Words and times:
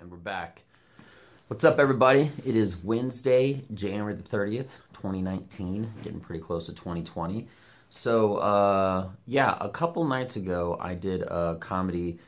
And 0.00 0.10
we're 0.10 0.16
back. 0.16 0.62
What's 1.48 1.62
up, 1.62 1.78
everybody? 1.78 2.30
It 2.46 2.56
is 2.56 2.82
Wednesday, 2.82 3.62
January 3.74 4.14
the 4.14 4.22
30th, 4.22 4.68
2019. 4.94 5.92
Getting 6.02 6.20
pretty 6.20 6.42
close 6.42 6.64
to 6.66 6.72
2020. 6.72 7.46
So, 7.90 8.36
uh, 8.36 9.10
yeah, 9.26 9.58
a 9.60 9.68
couple 9.68 10.06
nights 10.06 10.36
ago, 10.36 10.78
I 10.80 10.94
did 10.94 11.20
a 11.20 11.58
comedy 11.60 12.18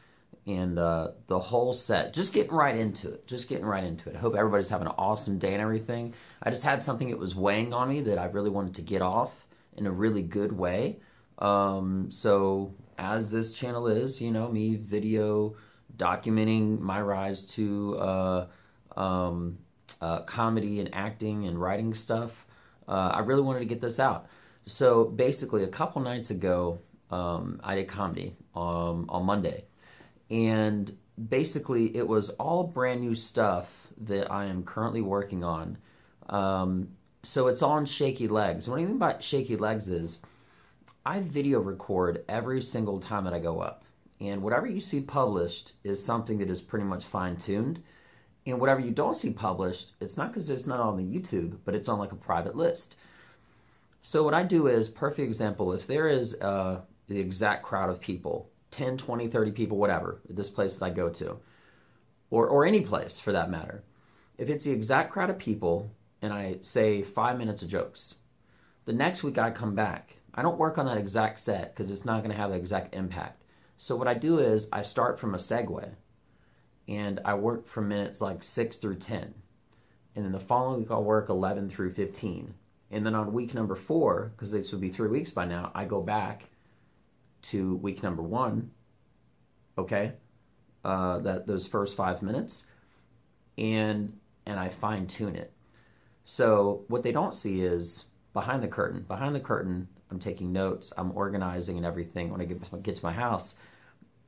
and 0.46 0.79
uh, 0.79 1.12
the 1.29 1.38
whole 1.38 1.72
set, 1.72 2.12
just 2.12 2.34
getting 2.34 2.52
right 2.52 2.77
into 2.77 3.11
it. 3.11 3.27
Just 3.27 3.48
getting 3.48 3.64
right 3.64 3.84
into 3.84 4.11
it. 4.11 4.16
I 4.16 4.18
hope 4.18 4.36
everybody's 4.36 4.68
having 4.68 4.89
an 4.89 4.95
awesome 4.98 5.39
day 5.39 5.54
and 5.54 5.62
everything. 5.62 6.12
I 6.43 6.50
just 6.50 6.64
had 6.64 6.84
something 6.84 7.09
that 7.09 7.18
was 7.18 7.34
weighing 7.34 7.73
on 7.73 7.89
me 7.89 8.02
that 8.02 8.18
I 8.18 8.27
really 8.27 8.50
wanted 8.50 8.75
to 8.75 8.82
get 8.82 9.00
off 9.00 9.46
in 9.79 9.86
a 9.86 9.91
really 9.91 10.23
good 10.23 10.52
way. 10.52 10.98
Um, 11.39 12.11
so, 12.11 12.75
as 12.98 13.30
this 13.30 13.54
channel 13.54 13.86
is, 13.86 14.20
you 14.20 14.30
know, 14.30 14.46
me 14.50 14.77
video 14.77 15.54
documenting 15.96 16.80
my 16.80 17.00
rise 17.00 17.46
to 17.46 17.98
uh, 17.98 18.46
um, 18.96 19.59
uh, 20.01 20.20
comedy 20.23 20.80
and 20.80 20.91
acting 20.92 21.46
and 21.46 21.60
writing 21.60 21.95
stuff. 21.95 22.46
Uh, 22.88 23.12
I 23.15 23.20
really 23.20 23.42
wanted 23.42 23.60
to 23.60 23.66
get 23.66 23.80
this 23.80 24.01
out. 24.01 24.27
So 24.66 25.05
basically, 25.05 25.65
a 25.65 25.68
couple 25.68 26.02
nights 26.02 26.30
ago, 26.30 26.78
um, 27.10 27.60
I 27.62 27.74
did 27.74 27.88
comedy 27.88 28.37
um, 28.55 29.06
on 29.09 29.24
Monday, 29.24 29.65
and 30.30 30.95
basically, 31.28 31.96
it 31.96 32.06
was 32.06 32.30
all 32.30 32.65
brand 32.65 33.01
new 33.01 33.15
stuff 33.15 33.68
that 33.98 34.30
I 34.30 34.46
am 34.46 34.62
currently 34.65 35.01
working 35.01 35.45
on. 35.45 35.79
Um, 36.29 36.88
so 37.23 37.48
it's 37.48 37.62
on 37.62 37.87
shaky 37.87 38.29
legs. 38.29 38.68
What 38.68 38.80
I 38.80 38.84
mean 38.84 38.98
by 38.98 39.16
shaky 39.20 39.56
legs 39.56 39.88
is 39.88 40.23
I 41.04 41.20
video 41.20 41.60
record 41.60 42.24
every 42.29 42.62
single 42.62 43.01
time 43.01 43.24
that 43.24 43.34
I 43.34 43.38
go 43.38 43.60
up. 43.60 43.84
And 44.22 44.40
whatever 44.40 44.68
you 44.68 44.80
see 44.80 45.00
published 45.00 45.72
is 45.82 46.02
something 46.02 46.38
that 46.38 46.48
is 46.48 46.60
pretty 46.60 46.84
much 46.84 47.04
fine 47.04 47.36
tuned. 47.36 47.82
And 48.46 48.60
whatever 48.60 48.80
you 48.80 48.92
don't 48.92 49.16
see 49.16 49.32
published, 49.32 49.92
it's 50.01 50.16
not 50.16 50.29
because 50.29 50.48
it's 50.48 50.66
not 50.66 50.79
on 50.79 50.96
the 50.96 51.02
YouTube, 51.02 51.56
but 51.64 51.74
it's 51.74 51.88
on 51.88 51.98
like 51.98 52.12
a 52.12 52.16
private 52.16 52.56
list. 52.56 52.95
So 54.01 54.23
what 54.23 54.34
I 54.34 54.45
do 54.45 54.68
is, 54.68 54.88
perfect 54.88 55.26
example, 55.26 55.73
if 55.73 55.88
there 55.88 56.09
is 56.09 56.40
uh, 56.40 56.82
the 57.09 57.18
exact 57.18 57.64
crowd 57.64 57.90
of 57.90 58.01
people, 58.01 58.48
10, 58.70 58.96
20, 58.96 59.26
30 59.26 59.51
people, 59.51 59.76
whatever, 59.76 60.20
at 60.29 60.36
this 60.36 60.51
place 60.51 60.76
that 60.76 60.84
I 60.84 60.90
go 60.90 61.09
to, 61.09 61.38
or, 62.30 62.46
or 62.46 62.64
any 62.64 62.82
place 62.82 63.18
for 63.18 63.32
that 63.32 63.51
matter, 63.51 63.82
if 64.38 64.48
it's 64.48 64.64
the 64.64 64.72
exact 64.72 65.12
crowd 65.12 65.31
of 65.31 65.38
people 65.38 65.91
and 66.20 66.32
I 66.32 66.59
say 66.60 67.03
five 67.03 67.38
minutes 67.38 67.62
of 67.62 67.69
jokes, 67.69 68.16
the 68.84 68.92
next 68.92 69.25
week 69.25 69.38
I 69.38 69.50
come 69.50 69.75
back, 69.75 70.16
I 70.32 70.42
don't 70.42 70.59
work 70.59 70.78
on 70.78 70.86
that 70.86 70.97
exact 70.97 71.41
set 71.41 71.75
because 71.75 71.91
it's 71.91 72.04
not 72.04 72.22
going 72.22 72.31
to 72.31 72.41
have 72.41 72.50
the 72.50 72.56
exact 72.56 72.94
impact. 72.94 73.41
So 73.83 73.97
what 73.97 74.06
I 74.06 74.15
do 74.15 74.38
is 74.38 74.69
I 74.72 74.83
start 74.83 75.19
from 75.19 75.34
a 75.34 75.38
segue 75.38 75.88
and 76.87 77.19
I 77.25 77.34
work 77.34 77.66
from 77.66 77.88
minutes 77.88 78.21
like 78.21 78.44
6 78.44 78.77
through 78.77 78.94
10. 78.94 79.34
And 80.15 80.25
then 80.25 80.31
the 80.31 80.38
following 80.38 80.78
week 80.78 80.93
I'll 80.93 81.03
work 81.03 81.28
11 81.28 81.69
through 81.69 81.94
15. 81.94 82.55
And 82.93 83.05
then 83.05 83.16
on 83.16 83.33
week 83.33 83.55
number 83.55 83.75
4, 83.75 84.34
because 84.37 84.53
this 84.53 84.71
would 84.71 84.81
be 84.81 84.88
3 84.88 85.09
weeks 85.09 85.33
by 85.33 85.47
now, 85.47 85.72
I 85.75 85.84
go 85.84 86.00
back 86.00 86.44
to 87.50 87.75
week 87.78 88.05
number 88.05 88.22
1. 88.22 88.71
Okay? 89.78 90.12
Uh, 90.84 91.19
that 91.19 91.49
those 91.49 91.66
first 91.66 91.97
5 91.97 92.22
minutes 92.22 92.69
and 93.59 94.16
and 94.47 94.60
I 94.60 94.69
fine 94.69 95.09
tune 95.09 95.34
it. 95.34 95.53
So 96.25 96.84
what 96.87 97.03
they 97.03 97.10
don't 97.10 97.34
see 97.34 97.62
is 97.62 98.05
behind 98.33 98.62
the 98.62 98.69
curtain. 98.69 99.05
Behind 99.09 99.34
the 99.34 99.41
curtain, 99.41 99.88
I'm 100.09 100.21
taking 100.21 100.53
notes, 100.53 100.93
I'm 100.97 101.10
organizing 101.16 101.78
and 101.78 101.84
everything. 101.84 102.31
When 102.31 102.41
I 102.41 102.44
get, 102.44 102.83
get 102.84 102.94
to 102.94 103.05
my 103.05 103.12
house, 103.12 103.59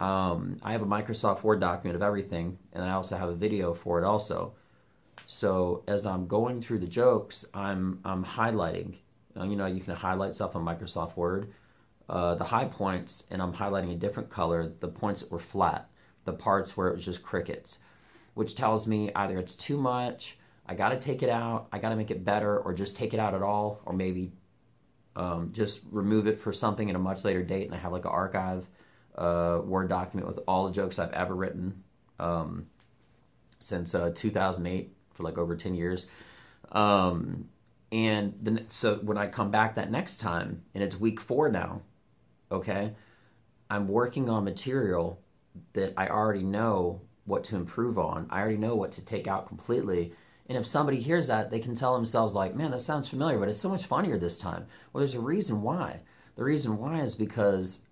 um, 0.01 0.59
I 0.63 0.73
have 0.73 0.83
a 0.83 0.87
Microsoft 0.87 1.43
Word 1.43 1.61
document 1.61 1.97
of 1.97 2.03
everything, 2.03 2.59
and 2.73 2.83
I 2.85 2.93
also 2.93 3.17
have 3.17 3.29
a 3.29 3.35
video 3.35 3.75
for 3.75 4.01
it 4.01 4.05
also. 4.05 4.55
So 5.27 5.83
as 5.87 6.05
I'm 6.05 6.27
going 6.27 6.61
through 6.61 6.81
the 6.81 6.87
jokes, 6.87 7.47
I'm 7.55 8.01
I'm 8.05 8.25
highlighting. 8.25 8.97
You 9.37 9.57
know, 9.57 9.67
you 9.67 9.81
can 9.81 9.95
highlight 9.95 10.35
stuff 10.35 10.55
on 10.55 10.65
Microsoft 10.65 11.17
Word, 11.17 11.53
uh, 12.09 12.35
the 12.37 12.45
high 12.45 12.67
points, 12.67 13.27
and 13.31 13.43
I'm 13.43 13.53
highlighting 13.53 13.93
a 13.93 13.97
different 13.97 14.31
color. 14.31 14.73
The 14.81 14.89
points 14.89 15.23
that 15.23 15.33
were 15.33 15.39
flat, 15.39 15.89
the 16.25 16.33
parts 16.33 16.77
where 16.77 16.89
it 16.89 16.95
was 16.95 17.05
just 17.05 17.23
crickets, 17.23 17.81
which 18.35 18.55
tells 18.55 18.87
me 18.87 19.11
either 19.15 19.39
it's 19.39 19.57
too 19.57 19.77
much, 19.77 20.39
I 20.67 20.75
got 20.75 20.91
to 20.91 20.99
take 20.99 21.23
it 21.23 21.31
out, 21.31 21.69
I 21.73 21.79
got 21.79 21.91
to 21.91 21.97
make 21.97 22.11
it 22.11 22.25
better, 22.25 22.59
or 22.59 22.75
just 22.75 22.97
take 22.97 23.13
it 23.13 23.21
out 23.21 23.35
at 23.35 23.43
all, 23.43 23.81
or 23.87 23.93
maybe 23.93 24.33
um, 25.17 25.51
just 25.53 25.83
remove 25.91 26.27
it 26.27 26.41
for 26.41 26.53
something 26.53 26.91
at 26.91 26.97
a 26.97 26.99
much 26.99 27.25
later 27.25 27.43
date, 27.43 27.67
and 27.67 27.75
I 27.75 27.79
have 27.79 27.93
like 27.93 28.05
an 28.05 28.11
archive 28.11 28.69
uh, 29.17 29.61
Word 29.65 29.89
document 29.89 30.29
with 30.29 30.41
all 30.47 30.67
the 30.67 30.73
jokes 30.73 30.99
I've 30.99 31.13
ever 31.13 31.35
written 31.35 31.83
um, 32.19 32.67
since 33.59 33.95
uh, 33.95 34.13
2008 34.15 34.95
for 35.15 35.23
like 35.23 35.39
over 35.39 35.57
10 35.57 35.75
years. 35.75 36.09
Um, 36.73 37.49
and 37.93 38.35
then, 38.43 38.67
so 38.69 38.97
when 38.97 39.17
I 39.17 39.29
come 39.29 39.51
back 39.51 39.77
that 39.77 39.91
next 39.91 40.19
time, 40.19 40.63
and 40.75 40.83
it's 40.83 40.99
week 40.99 41.21
four 41.21 41.49
now, 41.49 41.83
okay, 42.51 42.93
I'm 43.71 43.89
working 43.89 44.29
on 44.29 44.45
material 44.45 45.21
that 45.73 45.95
I 45.97 46.09
already 46.09 46.43
know 46.43 47.03
what 47.25 47.45
to 47.45 47.57
improve 47.57 47.99
on. 47.99 48.27
I 48.31 48.41
already 48.41 48.57
know 48.57 48.75
what 48.75 48.93
to 48.93 49.05
take 49.05 49.27
out 49.27 49.49
completely. 49.49 50.13
And 50.49 50.59
if 50.59 50.67
somebody 50.67 51.01
hears 51.01 51.29
that, 51.29 51.51
they 51.51 51.61
can 51.61 51.75
tell 51.75 51.95
themselves, 51.95 52.35
like, 52.35 52.55
man, 52.55 52.73
that 52.73 52.83
sounds 52.83 53.09
familiar, 53.09 53.39
but 53.39 53.49
it's 53.49 53.61
so 53.61 53.71
much 53.71 53.87
funnier 53.87 54.19
this 54.19 54.39
time. 54.39 54.67
Well, 54.93 55.01
there's 55.01 55.15
a 55.15 55.21
reason 55.21 55.63
why. 55.63 56.01
The 56.37 56.45
reason 56.45 56.77
why 56.77 57.01
is 57.01 57.15
because, 57.15 57.85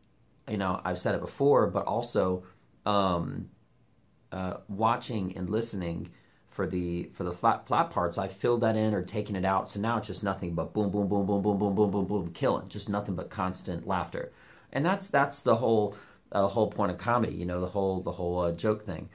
you 0.48 0.56
know, 0.56 0.80
I've 0.84 0.98
said 0.98 1.14
it 1.14 1.20
before, 1.20 1.66
but 1.66 1.86
also 1.86 2.44
um, 2.84 3.48
uh, 4.30 4.58
watching 4.68 5.36
and 5.36 5.48
listening 5.48 6.10
for 6.50 6.66
the 6.66 7.10
for 7.14 7.24
the 7.24 7.32
flat 7.32 7.66
flat 7.66 7.90
parts, 7.90 8.18
I 8.18 8.28
filled 8.28 8.60
that 8.60 8.76
in 8.76 8.94
or 8.94 9.02
taken 9.02 9.36
it 9.36 9.44
out. 9.44 9.68
So 9.68 9.80
now 9.80 9.98
it's 9.98 10.06
just 10.06 10.22
nothing 10.22 10.54
but 10.54 10.72
boom, 10.72 10.90
boom, 10.90 11.08
boom, 11.08 11.26
boom, 11.26 11.42
boom, 11.42 11.58
boom, 11.58 11.74
boom, 11.74 11.90
boom, 11.90 12.04
boom, 12.06 12.30
killing. 12.32 12.68
Just 12.68 12.88
nothing 12.88 13.14
but 13.14 13.30
constant 13.30 13.86
laughter, 13.86 14.32
and 14.72 14.84
that's 14.84 15.08
that's 15.08 15.42
the 15.42 15.56
whole 15.56 15.96
uh, 16.32 16.46
whole 16.46 16.70
point 16.70 16.92
of 16.92 16.98
comedy. 16.98 17.34
You 17.34 17.46
know, 17.46 17.60
the 17.60 17.68
whole 17.68 18.00
the 18.02 18.12
whole 18.12 18.40
uh, 18.40 18.52
joke 18.52 18.84
thing. 18.84 19.08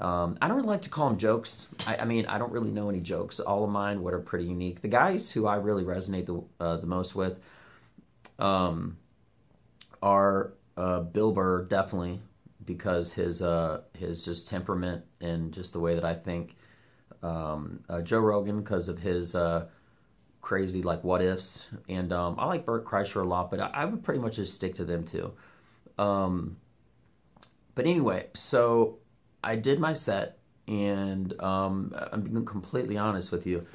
Um, 0.00 0.38
I 0.40 0.46
don't 0.46 0.56
really 0.56 0.68
like 0.68 0.82
to 0.82 0.90
call 0.90 1.08
them 1.08 1.18
jokes. 1.18 1.66
I, 1.84 1.96
I, 1.96 2.04
mean, 2.04 2.24
I 2.26 2.38
don't 2.38 2.52
really 2.52 2.70
know 2.70 2.88
any 2.88 3.00
jokes. 3.00 3.40
All 3.40 3.64
of 3.64 3.70
mine, 3.70 4.00
what 4.00 4.14
are 4.14 4.20
pretty 4.20 4.44
unique. 4.44 4.80
The 4.80 4.86
guys 4.86 5.32
who 5.32 5.48
I 5.48 5.56
really 5.56 5.82
resonate 5.82 6.26
the 6.26 6.64
uh, 6.64 6.76
the 6.76 6.86
most 6.86 7.16
with, 7.16 7.36
um, 8.38 8.96
are 10.00 10.52
uh, 10.78 11.00
Bill 11.00 11.32
Burr 11.32 11.64
definitely 11.64 12.20
because 12.64 13.12
his 13.12 13.42
uh, 13.42 13.80
his 13.94 14.24
just 14.24 14.48
temperament 14.48 15.04
and 15.20 15.52
just 15.52 15.72
the 15.72 15.80
way 15.80 15.94
that 15.94 16.04
I 16.04 16.14
think. 16.14 16.56
Um, 17.20 17.80
uh, 17.88 18.00
Joe 18.00 18.20
Rogan 18.20 18.60
because 18.60 18.88
of 18.88 19.00
his 19.00 19.34
uh, 19.34 19.66
crazy 20.40 20.82
like 20.82 21.02
what 21.02 21.20
ifs, 21.20 21.66
and 21.88 22.12
um, 22.12 22.36
I 22.38 22.46
like 22.46 22.64
Bert 22.64 22.84
Kreischer 22.84 23.22
a 23.22 23.26
lot, 23.26 23.50
but 23.50 23.58
I, 23.58 23.66
I, 23.74 23.84
would 23.86 24.04
pretty 24.04 24.20
much 24.20 24.36
just 24.36 24.54
stick 24.54 24.76
to 24.76 24.84
them 24.84 25.04
too. 25.04 25.32
Um, 25.98 26.56
but 27.74 27.86
anyway, 27.86 28.28
so 28.34 28.98
I 29.42 29.56
did 29.56 29.80
my 29.80 29.94
set, 29.94 30.38
and 30.68 31.38
um, 31.40 31.92
I'm 32.12 32.20
being 32.20 32.44
completely 32.44 32.96
honest 32.96 33.32
with 33.32 33.48
you. 33.48 33.66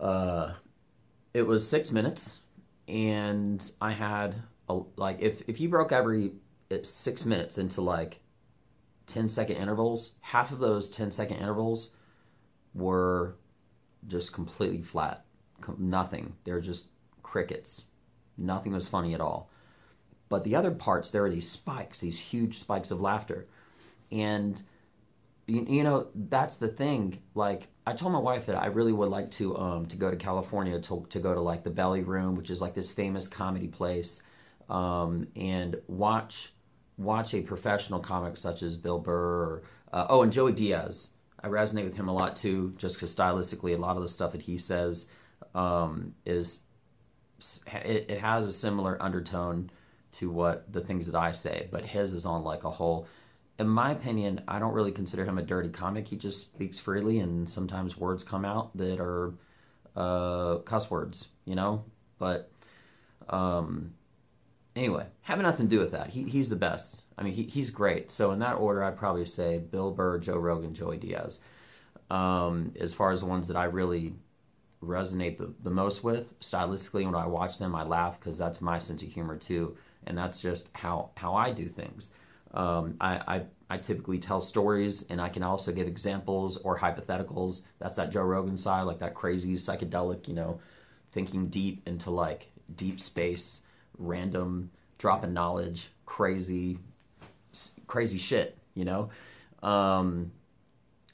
Uh, 0.00 0.54
it 1.32 1.42
was 1.42 1.68
six 1.68 1.92
minutes, 1.92 2.40
and 2.88 3.70
I 3.80 3.92
had 3.92 4.34
like 4.96 5.18
if 5.20 5.42
if 5.48 5.60
you 5.60 5.68
broke 5.68 5.92
every 5.92 6.32
six 6.82 7.24
minutes 7.24 7.58
into 7.58 7.80
like 7.80 8.20
10 9.06 9.28
second 9.28 9.56
intervals, 9.56 10.14
half 10.20 10.52
of 10.52 10.58
those 10.58 10.88
10 10.90 11.12
second 11.12 11.36
intervals 11.36 11.90
were 12.74 13.36
just 14.06 14.32
completely 14.32 14.80
flat. 14.80 15.24
Nothing. 15.78 16.34
They're 16.44 16.60
just 16.60 16.88
crickets. 17.22 17.84
Nothing 18.38 18.72
was 18.72 18.88
funny 18.88 19.12
at 19.12 19.20
all. 19.20 19.50
But 20.30 20.44
the 20.44 20.56
other 20.56 20.70
parts, 20.70 21.10
there 21.10 21.24
are 21.24 21.30
these 21.30 21.50
spikes, 21.50 22.00
these 22.00 22.18
huge 22.18 22.58
spikes 22.58 22.90
of 22.90 23.00
laughter 23.00 23.46
and 24.12 24.62
you, 25.46 25.66
you 25.68 25.82
know 25.82 26.06
that's 26.14 26.58
the 26.58 26.68
thing 26.68 27.18
like 27.34 27.66
I 27.86 27.94
told 27.94 28.12
my 28.12 28.18
wife 28.18 28.46
that 28.46 28.56
I 28.56 28.66
really 28.66 28.92
would 28.92 29.08
like 29.08 29.30
to 29.32 29.56
um, 29.56 29.86
to 29.86 29.96
go 29.96 30.10
to 30.10 30.16
California 30.16 30.78
to 30.80 31.06
to 31.08 31.18
go 31.18 31.34
to 31.34 31.40
like 31.40 31.64
the 31.64 31.70
Belly 31.70 32.02
Room, 32.02 32.36
which 32.36 32.50
is 32.50 32.60
like 32.60 32.74
this 32.74 32.92
famous 32.92 33.26
comedy 33.26 33.66
place, 33.66 34.22
um, 34.68 35.26
and 35.36 35.76
watch 35.88 36.52
watch 36.98 37.34
a 37.34 37.40
professional 37.40 37.98
comic 37.98 38.36
such 38.36 38.62
as 38.62 38.76
Bill 38.76 38.98
Burr. 38.98 39.14
Or, 39.14 39.62
uh, 39.92 40.06
oh, 40.08 40.22
and 40.22 40.32
Joey 40.32 40.52
Diaz. 40.52 41.12
I 41.42 41.48
resonate 41.48 41.84
with 41.84 41.96
him 41.96 42.08
a 42.08 42.14
lot 42.14 42.36
too, 42.36 42.72
just 42.76 42.96
because 42.96 43.14
stylistically, 43.14 43.74
a 43.74 43.78
lot 43.78 43.96
of 43.96 44.02
the 44.02 44.08
stuff 44.08 44.32
that 44.32 44.42
he 44.42 44.58
says 44.58 45.08
um, 45.54 46.14
is 46.24 46.64
it, 47.84 48.06
it 48.08 48.20
has 48.20 48.46
a 48.46 48.52
similar 48.52 48.96
undertone 49.02 49.70
to 50.12 50.30
what 50.30 50.70
the 50.72 50.80
things 50.80 51.06
that 51.06 51.16
I 51.16 51.32
say, 51.32 51.68
but 51.72 51.84
his 51.84 52.12
is 52.12 52.26
on 52.26 52.44
like 52.44 52.62
a 52.64 52.70
whole 52.70 53.08
in 53.58 53.68
my 53.68 53.92
opinion, 53.92 54.42
I 54.48 54.58
don't 54.58 54.72
really 54.72 54.92
consider 54.92 55.24
him 55.24 55.38
a 55.38 55.42
dirty 55.42 55.68
comic. 55.68 56.08
He 56.08 56.16
just 56.16 56.40
speaks 56.40 56.78
freely, 56.78 57.20
and 57.20 57.48
sometimes 57.48 57.96
words 57.96 58.24
come 58.24 58.44
out 58.44 58.76
that 58.76 58.98
are 59.00 59.34
uh, 59.94 60.56
cuss 60.58 60.90
words, 60.90 61.28
you 61.44 61.54
know. 61.54 61.84
But 62.18 62.50
um, 63.28 63.94
anyway, 64.76 65.06
having 65.20 65.44
nothing 65.44 65.68
to 65.68 65.76
do 65.76 65.80
with 65.80 65.92
that. 65.92 66.10
He, 66.10 66.24
he's 66.24 66.48
the 66.48 66.56
best. 66.56 67.02
I 67.18 67.22
mean, 67.22 67.32
he, 67.32 67.44
he's 67.44 67.70
great. 67.70 68.10
So 68.10 68.32
in 68.32 68.38
that 68.40 68.54
order, 68.54 68.82
I'd 68.82 68.96
probably 68.96 69.26
say 69.26 69.58
Bill 69.58 69.90
Burr, 69.90 70.18
Joe 70.18 70.36
Rogan, 70.36 70.74
Joey 70.74 70.96
Diaz. 70.96 71.40
Um, 72.10 72.72
as 72.78 72.92
far 72.92 73.10
as 73.12 73.20
the 73.20 73.26
ones 73.26 73.48
that 73.48 73.56
I 73.56 73.64
really 73.64 74.14
resonate 74.82 75.38
the, 75.38 75.54
the 75.62 75.70
most 75.70 76.02
with 76.02 76.38
stylistically, 76.40 77.04
when 77.04 77.14
I 77.14 77.26
watch 77.26 77.58
them, 77.58 77.74
I 77.74 77.84
laugh 77.84 78.18
because 78.18 78.38
that's 78.38 78.60
my 78.60 78.78
sense 78.78 79.02
of 79.02 79.08
humor 79.08 79.36
too, 79.36 79.76
and 80.06 80.18
that's 80.18 80.40
just 80.40 80.68
how 80.74 81.10
how 81.16 81.34
I 81.34 81.52
do 81.52 81.68
things. 81.68 82.12
Um, 82.52 82.96
I, 83.00 83.14
I 83.36 83.42
I 83.70 83.78
typically 83.78 84.18
tell 84.18 84.42
stories, 84.42 85.06
and 85.08 85.20
I 85.20 85.28
can 85.28 85.42
also 85.42 85.72
give 85.72 85.86
examples 85.86 86.58
or 86.58 86.78
hypotheticals. 86.78 87.64
That's 87.78 87.96
that 87.96 88.10
Joe 88.10 88.22
Rogan 88.22 88.58
side, 88.58 88.82
like 88.82 88.98
that 88.98 89.14
crazy 89.14 89.54
psychedelic, 89.54 90.28
you 90.28 90.34
know, 90.34 90.60
thinking 91.12 91.48
deep 91.48 91.82
into 91.86 92.10
like 92.10 92.50
deep 92.76 93.00
space, 93.00 93.62
random 93.98 94.70
dropping 94.98 95.32
knowledge, 95.32 95.90
crazy, 96.06 96.78
crazy 97.86 98.18
shit, 98.18 98.56
you 98.74 98.84
know. 98.84 99.10
Um, 99.62 100.32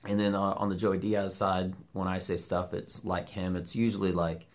and 0.04 0.18
then 0.18 0.34
uh, 0.34 0.40
on 0.40 0.68
the 0.68 0.76
Joey 0.76 0.98
Diaz 0.98 1.34
side, 1.34 1.74
when 1.92 2.08
I 2.08 2.18
say 2.18 2.36
stuff, 2.36 2.72
it's 2.72 3.04
like 3.04 3.28
him. 3.28 3.56
It's 3.56 3.74
usually 3.74 4.12
like 4.12 4.46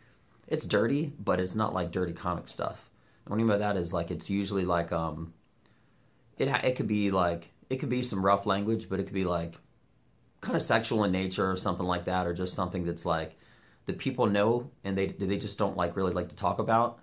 it's 0.47 0.65
dirty, 0.65 1.13
but 1.19 1.39
it's 1.39 1.55
not 1.55 1.73
like 1.73 1.91
dirty 1.91 2.13
comic 2.13 2.47
stuff. 2.49 2.89
What 3.25 3.35
I 3.35 3.37
mean 3.37 3.47
by 3.47 3.57
that 3.57 3.77
is 3.77 3.93
like 3.93 4.11
it's 4.11 4.29
usually 4.29 4.65
like 4.65 4.91
um, 4.91 5.33
it 6.37 6.47
it 6.47 6.75
could 6.75 6.87
be 6.87 7.11
like 7.11 7.49
it 7.69 7.77
could 7.77 7.89
be 7.89 8.03
some 8.03 8.25
rough 8.25 8.45
language, 8.45 8.89
but 8.89 8.99
it 8.99 9.03
could 9.03 9.13
be 9.13 9.25
like 9.25 9.55
kind 10.41 10.55
of 10.55 10.63
sexual 10.63 11.03
in 11.03 11.11
nature 11.11 11.49
or 11.49 11.57
something 11.57 11.85
like 11.85 12.05
that, 12.05 12.27
or 12.27 12.33
just 12.33 12.55
something 12.55 12.85
that's 12.85 13.05
like 13.05 13.37
that 13.85 13.97
people 13.97 14.27
know 14.27 14.69
and 14.83 14.97
they 14.97 15.07
they 15.07 15.37
just 15.37 15.57
don't 15.57 15.77
like 15.77 15.95
really 15.95 16.13
like 16.13 16.29
to 16.29 16.35
talk 16.35 16.59
about. 16.59 16.99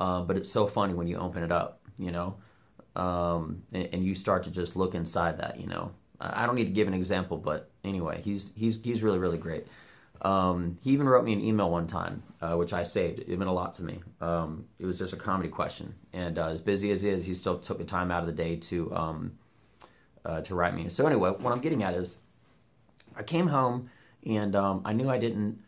Uh, 0.00 0.22
but 0.22 0.36
it's 0.36 0.50
so 0.50 0.66
funny 0.66 0.94
when 0.94 1.06
you 1.06 1.18
open 1.18 1.42
it 1.42 1.52
up, 1.52 1.78
you 1.98 2.10
know, 2.10 2.34
um, 2.96 3.62
and, 3.72 3.88
and, 3.92 4.04
you 4.04 4.14
start 4.14 4.42
to 4.44 4.50
just 4.50 4.74
look 4.74 4.94
inside 4.94 5.38
that, 5.38 5.60
you 5.60 5.66
know. 5.66 5.92
I 6.18 6.46
don't 6.46 6.54
need 6.54 6.64
to 6.64 6.70
give 6.70 6.88
an 6.88 6.94
example, 6.94 7.36
but 7.36 7.70
anyway, 7.84 8.20
he's 8.22 8.52
he's 8.54 8.82
he's 8.82 9.02
really 9.02 9.18
really 9.18 9.38
great. 9.38 9.66
Um, 10.22 10.78
he 10.82 10.90
even 10.90 11.08
wrote 11.08 11.24
me 11.24 11.32
an 11.32 11.40
email 11.40 11.70
one 11.70 11.86
time, 11.86 12.22
uh, 12.42 12.54
which 12.56 12.72
I 12.72 12.82
saved. 12.82 13.20
It 13.20 13.38
meant 13.38 13.48
a 13.48 13.52
lot 13.52 13.74
to 13.74 13.82
me. 13.82 14.02
Um, 14.20 14.66
it 14.78 14.86
was 14.86 14.98
just 14.98 15.12
a 15.12 15.16
comedy 15.16 15.48
question, 15.48 15.94
and 16.12 16.38
uh, 16.38 16.48
as 16.48 16.60
busy 16.60 16.90
as 16.90 17.02
he 17.02 17.10
is, 17.10 17.24
he 17.24 17.34
still 17.34 17.58
took 17.58 17.78
the 17.78 17.84
time 17.84 18.10
out 18.10 18.20
of 18.20 18.26
the 18.26 18.32
day 18.32 18.56
to 18.56 18.94
um, 18.94 19.38
uh, 20.24 20.40
to 20.42 20.54
write 20.54 20.74
me. 20.74 20.88
So 20.88 21.06
anyway, 21.06 21.30
what 21.30 21.52
I'm 21.52 21.60
getting 21.60 21.82
at 21.82 21.94
is, 21.94 22.20
I 23.16 23.22
came 23.22 23.46
home 23.46 23.90
and 24.26 24.54
um, 24.54 24.82
I 24.84 24.92
knew 24.92 25.08
I 25.08 25.18
didn't 25.18 25.60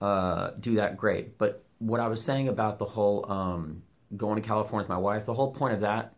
uh, 0.00 0.50
do 0.60 0.76
that 0.76 0.96
great, 0.96 1.38
but 1.38 1.64
what 1.78 2.00
I 2.00 2.08
was 2.08 2.22
saying 2.22 2.48
about 2.48 2.78
the 2.78 2.84
whole 2.84 3.30
um, 3.30 3.82
going 4.16 4.40
to 4.40 4.46
California 4.46 4.84
with 4.84 4.88
my 4.88 4.98
wife, 4.98 5.24
the 5.24 5.34
whole 5.34 5.52
point 5.52 5.74
of 5.74 5.80
that, 5.80 6.14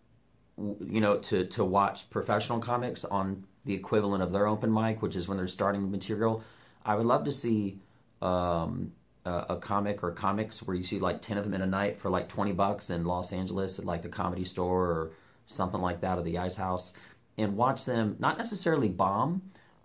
you 0.57 1.01
know, 1.01 1.19
to 1.19 1.47
to 1.47 1.65
watch 1.65 2.11
professional 2.11 2.59
comics 2.59 3.05
on 3.05 3.45
the 3.65 3.75
equivalent 3.75 4.23
of 4.23 4.33
their 4.33 4.47
open 4.47 4.73
mic, 4.73 5.03
which 5.03 5.17
is 5.17 5.29
when 5.29 5.37
they're 5.37 5.49
starting 5.49 5.91
material. 5.91 6.43
I 6.85 6.95
would 6.95 7.07
love 7.07 7.25
to 7.25 7.33
see 7.33 7.81
um, 8.23 8.93
a, 9.25 9.47
a, 9.51 9.57
comic 9.57 10.03
or 10.03 10.11
comics 10.13 10.63
where 10.63 10.77
you 10.77 10.85
see 10.85 10.99
like 10.99 11.23
ten 11.23 11.39
of 11.39 11.45
them 11.45 11.55
in 11.55 11.63
a 11.63 11.67
night 11.67 12.01
for 12.01 12.11
like 12.11 12.29
twenty 12.29 12.53
bucks 12.53 12.91
in 12.91 13.05
Los 13.05 13.33
Angeles 13.33 13.79
at 13.79 13.85
like 13.85 14.03
the 14.03 14.09
Comedy 14.09 14.45
Store 14.45 14.87
or 14.87 15.11
something 15.47 15.81
like 15.81 16.01
that, 16.01 16.19
or 16.19 16.23
the 16.23 16.39
Ice 16.39 16.57
House 16.57 16.95
and 17.39 17.57
watch 17.57 17.85
them 17.85 18.17
not 18.19 18.37
necessarily 18.37 18.89
bomb, 18.89 19.41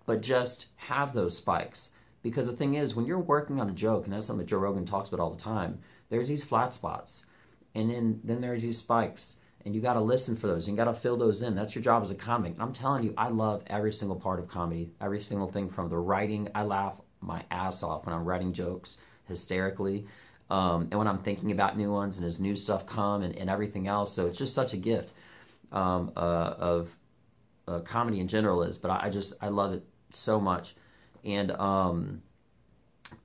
but 0.06 0.22
just 0.22 0.66
have 0.76 1.14
those 1.14 1.38
spikes. 1.38 1.92
Because 2.24 2.48
the 2.48 2.54
thing 2.54 2.76
is, 2.76 2.96
when 2.96 3.06
you're 3.06 3.20
working 3.20 3.60
on 3.60 3.70
a 3.70 3.74
joke, 3.74 4.06
and 4.06 4.14
that's 4.14 4.26
something 4.26 4.46
that 4.46 4.50
Joe 4.50 4.58
Rogan 4.58 4.86
talks 4.86 5.10
about 5.10 5.22
all 5.22 5.30
the 5.30 5.42
time, 5.42 5.78
there's 6.10 6.28
these 6.28 6.44
flat 6.44 6.74
spots, 6.74 7.26
and 7.76 7.90
then 7.90 8.22
then 8.24 8.42
there's 8.42 8.62
these 8.62 8.80
spikes, 8.80 9.38
and 9.66 9.76
you 9.76 9.82
got 9.82 9.94
to 9.94 10.02
listen 10.02 10.36
for 10.36 10.48
those, 10.48 10.68
and 10.68 10.76
you 10.76 10.84
got 10.84 10.92
to 10.92 11.00
fill 11.00 11.18
those 11.18 11.42
in. 11.42 11.54
That's 11.54 11.76
your 11.76 11.84
job 11.84 12.02
as 12.02 12.12
a 12.12 12.16
comic. 12.16 12.56
I'm 12.60 12.74
telling 12.74 13.04
you, 13.04 13.14
I 13.18 13.30
love 13.30 13.64
every 13.68 13.94
single 13.94 14.20
part 14.20 14.40
of 14.40 14.48
comedy, 14.48 14.92
every 15.02 15.20
single 15.20 15.52
thing 15.52 15.70
from 15.70 15.90
the 15.90 15.98
writing. 15.98 16.50
I 16.56 16.64
laugh 16.64 16.96
my 17.20 17.44
ass 17.52 17.84
off 17.84 18.06
when 18.06 18.16
I'm 18.16 18.26
writing 18.26 18.54
jokes 18.54 18.98
hysterically. 19.28 20.06
Um, 20.50 20.90
and 20.92 21.00
when 21.00 21.08
I'm 21.08 21.20
thinking 21.20 21.52
about 21.52 21.78
new 21.78 21.92
ones 21.92 22.18
and 22.18 22.28
as 22.28 22.40
new 22.40 22.56
stuff 22.56 22.86
come 22.86 23.24
and, 23.24 23.36
and 23.36 23.50
everything 23.50 23.88
else. 23.88 24.14
So 24.14 24.28
it's 24.28 24.38
just 24.38 24.54
such 24.54 24.74
a 24.74 24.78
gift 24.78 25.14
um, 25.72 26.12
uh, 26.16 26.20
of 26.60 26.96
uh, 27.68 27.80
comedy 27.80 28.20
in 28.20 28.28
general 28.28 28.64
is, 28.64 28.78
but 28.78 28.92
I, 28.92 29.06
I, 29.06 29.10
just 29.10 29.34
I 29.42 29.48
love 29.48 29.74
it 29.74 29.84
so 30.12 30.40
much, 30.40 30.76
and 31.24 31.52
um, 31.52 32.22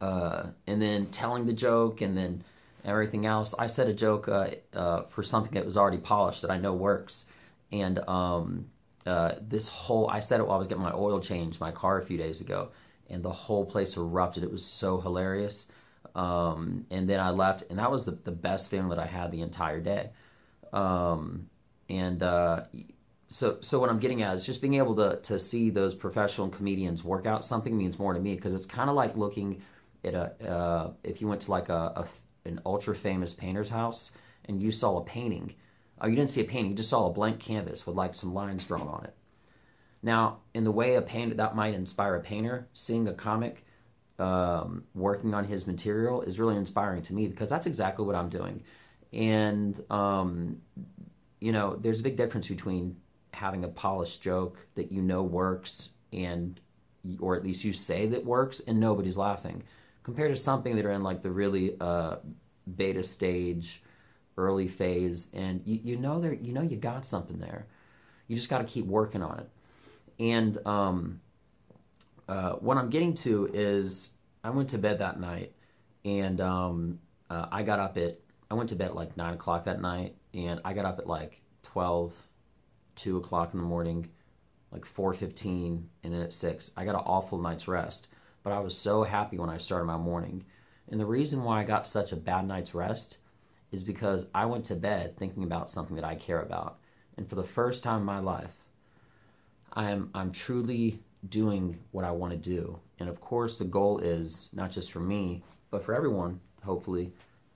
uh, 0.00 0.47
and 0.67 0.81
then 0.81 1.06
telling 1.06 1.47
the 1.47 1.53
joke 1.53 2.00
and 2.00 2.17
then 2.17 2.45
everything 2.85 3.27
else. 3.27 3.55
I 3.59 3.67
said 3.67 3.89
a 3.89 3.95
joke 3.95 4.29
uh, 4.29 4.50
uh, 4.75 5.03
for 5.05 5.23
something 5.23 5.55
that 5.55 5.65
was 5.65 5.77
already 5.77 5.99
polished 5.99 6.43
that 6.43 6.50
I 6.50 6.59
know 6.59 6.73
works, 6.73 7.27
and 7.73 7.99
um, 8.09 8.67
uh, 9.06 9.33
this 9.41 9.69
whole 9.69 10.09
I 10.09 10.21
said 10.21 10.41
it 10.41 10.47
while 10.47 10.56
I 10.56 10.59
was 10.59 10.69
getting 10.69 10.83
my 10.83 10.93
oil 10.93 11.21
changed 11.21 11.61
my 11.61 11.71
car 11.71 12.00
a 12.00 12.05
few 12.05 12.19
days 12.19 12.41
ago, 12.41 12.71
and 13.09 13.23
the 13.23 13.33
whole 13.33 13.65
place 13.65 13.97
erupted. 13.97 14.43
It 14.43 14.53
was 14.53 14.65
so 14.65 15.01
hilarious. 15.01 15.67
Um, 16.15 16.87
and 16.91 17.09
then 17.09 17.21
I 17.21 17.31
left, 17.31 17.65
and 17.71 17.79
that 17.79 17.91
was 17.93 18.05
the, 18.05 18.12
the 18.12 18.33
best 18.33 18.71
feeling 18.71 18.89
that 18.89 18.99
I 18.99 19.06
had 19.06 19.31
the 19.31 19.43
entire 19.43 19.81
day. 19.81 20.11
Um, 20.73 21.49
and 21.89 22.23
uh, 22.23 22.62
so 23.31 23.59
so 23.61 23.79
what 23.79 23.91
I'm 23.91 23.99
getting 23.99 24.23
at 24.23 24.35
is 24.35 24.45
just 24.45 24.63
being 24.63 24.75
able 24.75 24.97
to 24.97 25.21
to 25.23 25.39
see 25.39 25.71
those 25.71 25.95
professional 25.95 26.49
comedians 26.49 27.05
work 27.05 27.27
out 27.27 27.45
something 27.45 27.77
means 27.77 27.99
more 27.99 28.15
to 28.15 28.21
me 28.21 28.35
because 28.35 28.55
it's 28.55 28.67
kind 28.67 28.89
of 28.89 28.97
like 28.97 29.17
looking 29.17 29.63
at 30.05 30.15
a 30.15 30.51
uh, 30.51 30.91
if 31.05 31.21
you 31.21 31.29
went 31.29 31.43
to 31.43 31.51
like 31.51 31.69
a, 31.69 31.73
a, 31.97 32.49
an 32.49 32.61
ultra 32.65 32.95
famous 32.95 33.35
painter's 33.35 33.71
house 33.71 34.13
and 34.47 34.63
you 34.63 34.73
saw 34.73 34.99
a 34.99 35.05
painting. 35.05 35.55
Oh, 36.01 36.07
you 36.07 36.15
didn't 36.15 36.31
see 36.31 36.41
a 36.41 36.45
painting; 36.45 36.71
you 36.71 36.77
just 36.77 36.91
saw 36.91 37.07
a 37.07 37.11
blank 37.11 37.41
canvas 37.41 37.87
with 37.87 37.97
like 37.97 38.15
some 38.15 38.33
lines 38.33 38.65
drawn 38.65 38.87
on 38.87 39.05
it. 39.05 39.15
Now, 40.03 40.39
in 40.55 40.65
the 40.65 40.71
way 40.71 40.95
a 40.95 41.03
painter 41.03 41.35
that 41.35 41.57
might 41.57 41.75
inspire 41.75 42.15
a 42.15 42.21
painter, 42.21 42.69
seeing 42.73 43.09
a 43.09 43.13
comic 43.13 43.65
um, 44.19 44.85
working 44.95 45.35
on 45.35 45.45
his 45.45 45.67
material 45.67 46.23
is 46.23 46.39
really 46.39 46.57
inspiring 46.57 47.03
to 47.03 47.15
me 47.15 47.27
because 47.27 47.51
that's 47.51 47.67
exactly 47.67 48.07
what 48.07 48.15
I'm 48.15 48.29
doing. 48.29 48.63
And 49.13 49.79
um, 49.91 50.63
you 51.41 51.53
know, 51.53 51.77
there's 51.77 52.01
a 52.01 52.03
big 52.03 52.17
difference 52.17 52.49
between 52.49 52.97
having 53.38 53.64
a 53.64 53.69
polished 53.69 54.23
joke 54.23 54.56
that 54.75 54.90
you 54.93 55.02
know 55.02 55.23
works 55.23 55.90
and 56.12 56.61
or 57.20 57.37
at 57.37 57.44
least 57.44 57.64
you 57.64 57.73
say 57.73 58.06
that 58.06 58.25
works 58.25 58.61
and 58.61 58.79
nobody's 58.79 59.17
laughing 59.17 59.62
compared 60.02 60.31
to 60.31 60.37
something 60.37 60.75
that 60.76 60.85
are 60.85 60.93
in 60.93 61.02
like 61.02 61.23
the 61.23 61.31
really 61.31 61.76
uh, 61.81 62.17
beta 62.76 63.02
stage 63.02 63.82
early 64.37 64.69
phase 64.69 65.31
and 65.35 65.62
you, 65.64 65.81
you 65.82 65.96
know 65.96 66.20
there 66.20 66.35
you 66.35 66.52
know 66.52 66.62
you 66.62 66.76
got 66.76 67.06
something 67.06 67.38
there. 67.38 67.67
You 68.26 68.37
just 68.37 68.50
got 68.50 68.58
to 68.58 68.64
keep 68.64 68.85
working 68.85 69.23
on 69.23 69.38
it. 69.38 69.49
And 70.19 70.58
um, 70.67 71.20
uh, 72.29 72.53
what 72.55 72.77
i'm 72.77 72.91
getting 72.91 73.15
to 73.15 73.48
is 73.55 74.13
i 74.44 74.51
went 74.51 74.69
to 74.69 74.79
bed 74.79 74.98
that 74.98 75.19
night 75.19 75.53
and 76.05 76.41
um, 76.41 76.98
uh, 77.31 77.46
i 77.51 77.63
got 77.63 77.79
up 77.79 77.96
at 77.96 78.19
i 78.51 78.55
went 78.55 78.69
to 78.69 78.77
bed 78.77 78.89
at 78.89 78.94
like 78.94 79.17
9 79.17 79.34
o'clock 79.34 79.65
that 79.65 79.81
night 79.81 80.15
and 80.34 80.60
i 80.65 80.72
got 80.72 80.84
up 80.84 80.98
at 80.98 81.06
like 81.06 81.41
12 81.63 82.13
two 82.98 83.17
o'clock 83.17 83.55
in 83.55 83.60
the 83.60 83.67
morning, 83.67 84.08
like 84.70 84.84
four 84.84 85.14
fifteen, 85.14 85.88
and 86.02 86.12
then 86.12 86.20
at 86.20 86.32
six. 86.32 86.72
I 86.76 86.84
got 86.84 86.94
an 86.94 87.06
awful 87.06 87.38
night's 87.38 87.69
rest, 87.69 88.08
but 88.43 88.52
I 88.52 88.58
was 88.58 88.76
so 88.76 89.05
happy 89.05 89.38
when 89.38 89.48
I 89.48 89.56
started 89.56 89.86
my 89.86 89.96
morning. 89.96 90.44
And 90.90 91.00
the 91.00 91.06
reason 91.06 91.44
why 91.44 91.60
I 91.60 91.64
got 91.64 91.86
such 91.86 92.12
a 92.12 92.17
bad 92.17 92.46
night's 92.46 92.74
rest 92.74 93.19
is 93.72 93.82
because 93.82 94.31
I 94.34 94.46
went 94.46 94.64
to 94.67 94.74
bed 94.74 95.17
thinking 95.17 95.44
about 95.44 95.70
something 95.70 95.96
that 95.96 96.05
I 96.05 96.14
care 96.14 96.40
about. 96.40 96.78
And 97.17 97.28
for 97.28 97.34
the 97.34 97.43
first 97.43 97.84
time 97.84 98.00
in 98.00 98.06
my 98.06 98.19
life, 98.19 98.55
I'm 99.72 100.10
I'm 100.14 100.32
truly 100.32 101.00
doing 101.28 101.78
what 101.93 102.05
I 102.05 102.10
want 102.10 102.32
to 102.32 102.38
do. 102.38 102.78
And 102.98 103.08
of 103.08 103.20
course, 103.20 103.58
the 103.58 103.64
goal 103.64 103.98
is 103.98 104.48
not 104.52 104.70
just 104.70 104.93
for 104.93 105.00
me, 105.00 105.43
but 105.70 105.84
for 105.84 105.94
everyone, 105.94 106.40
hopefully, 106.64 107.12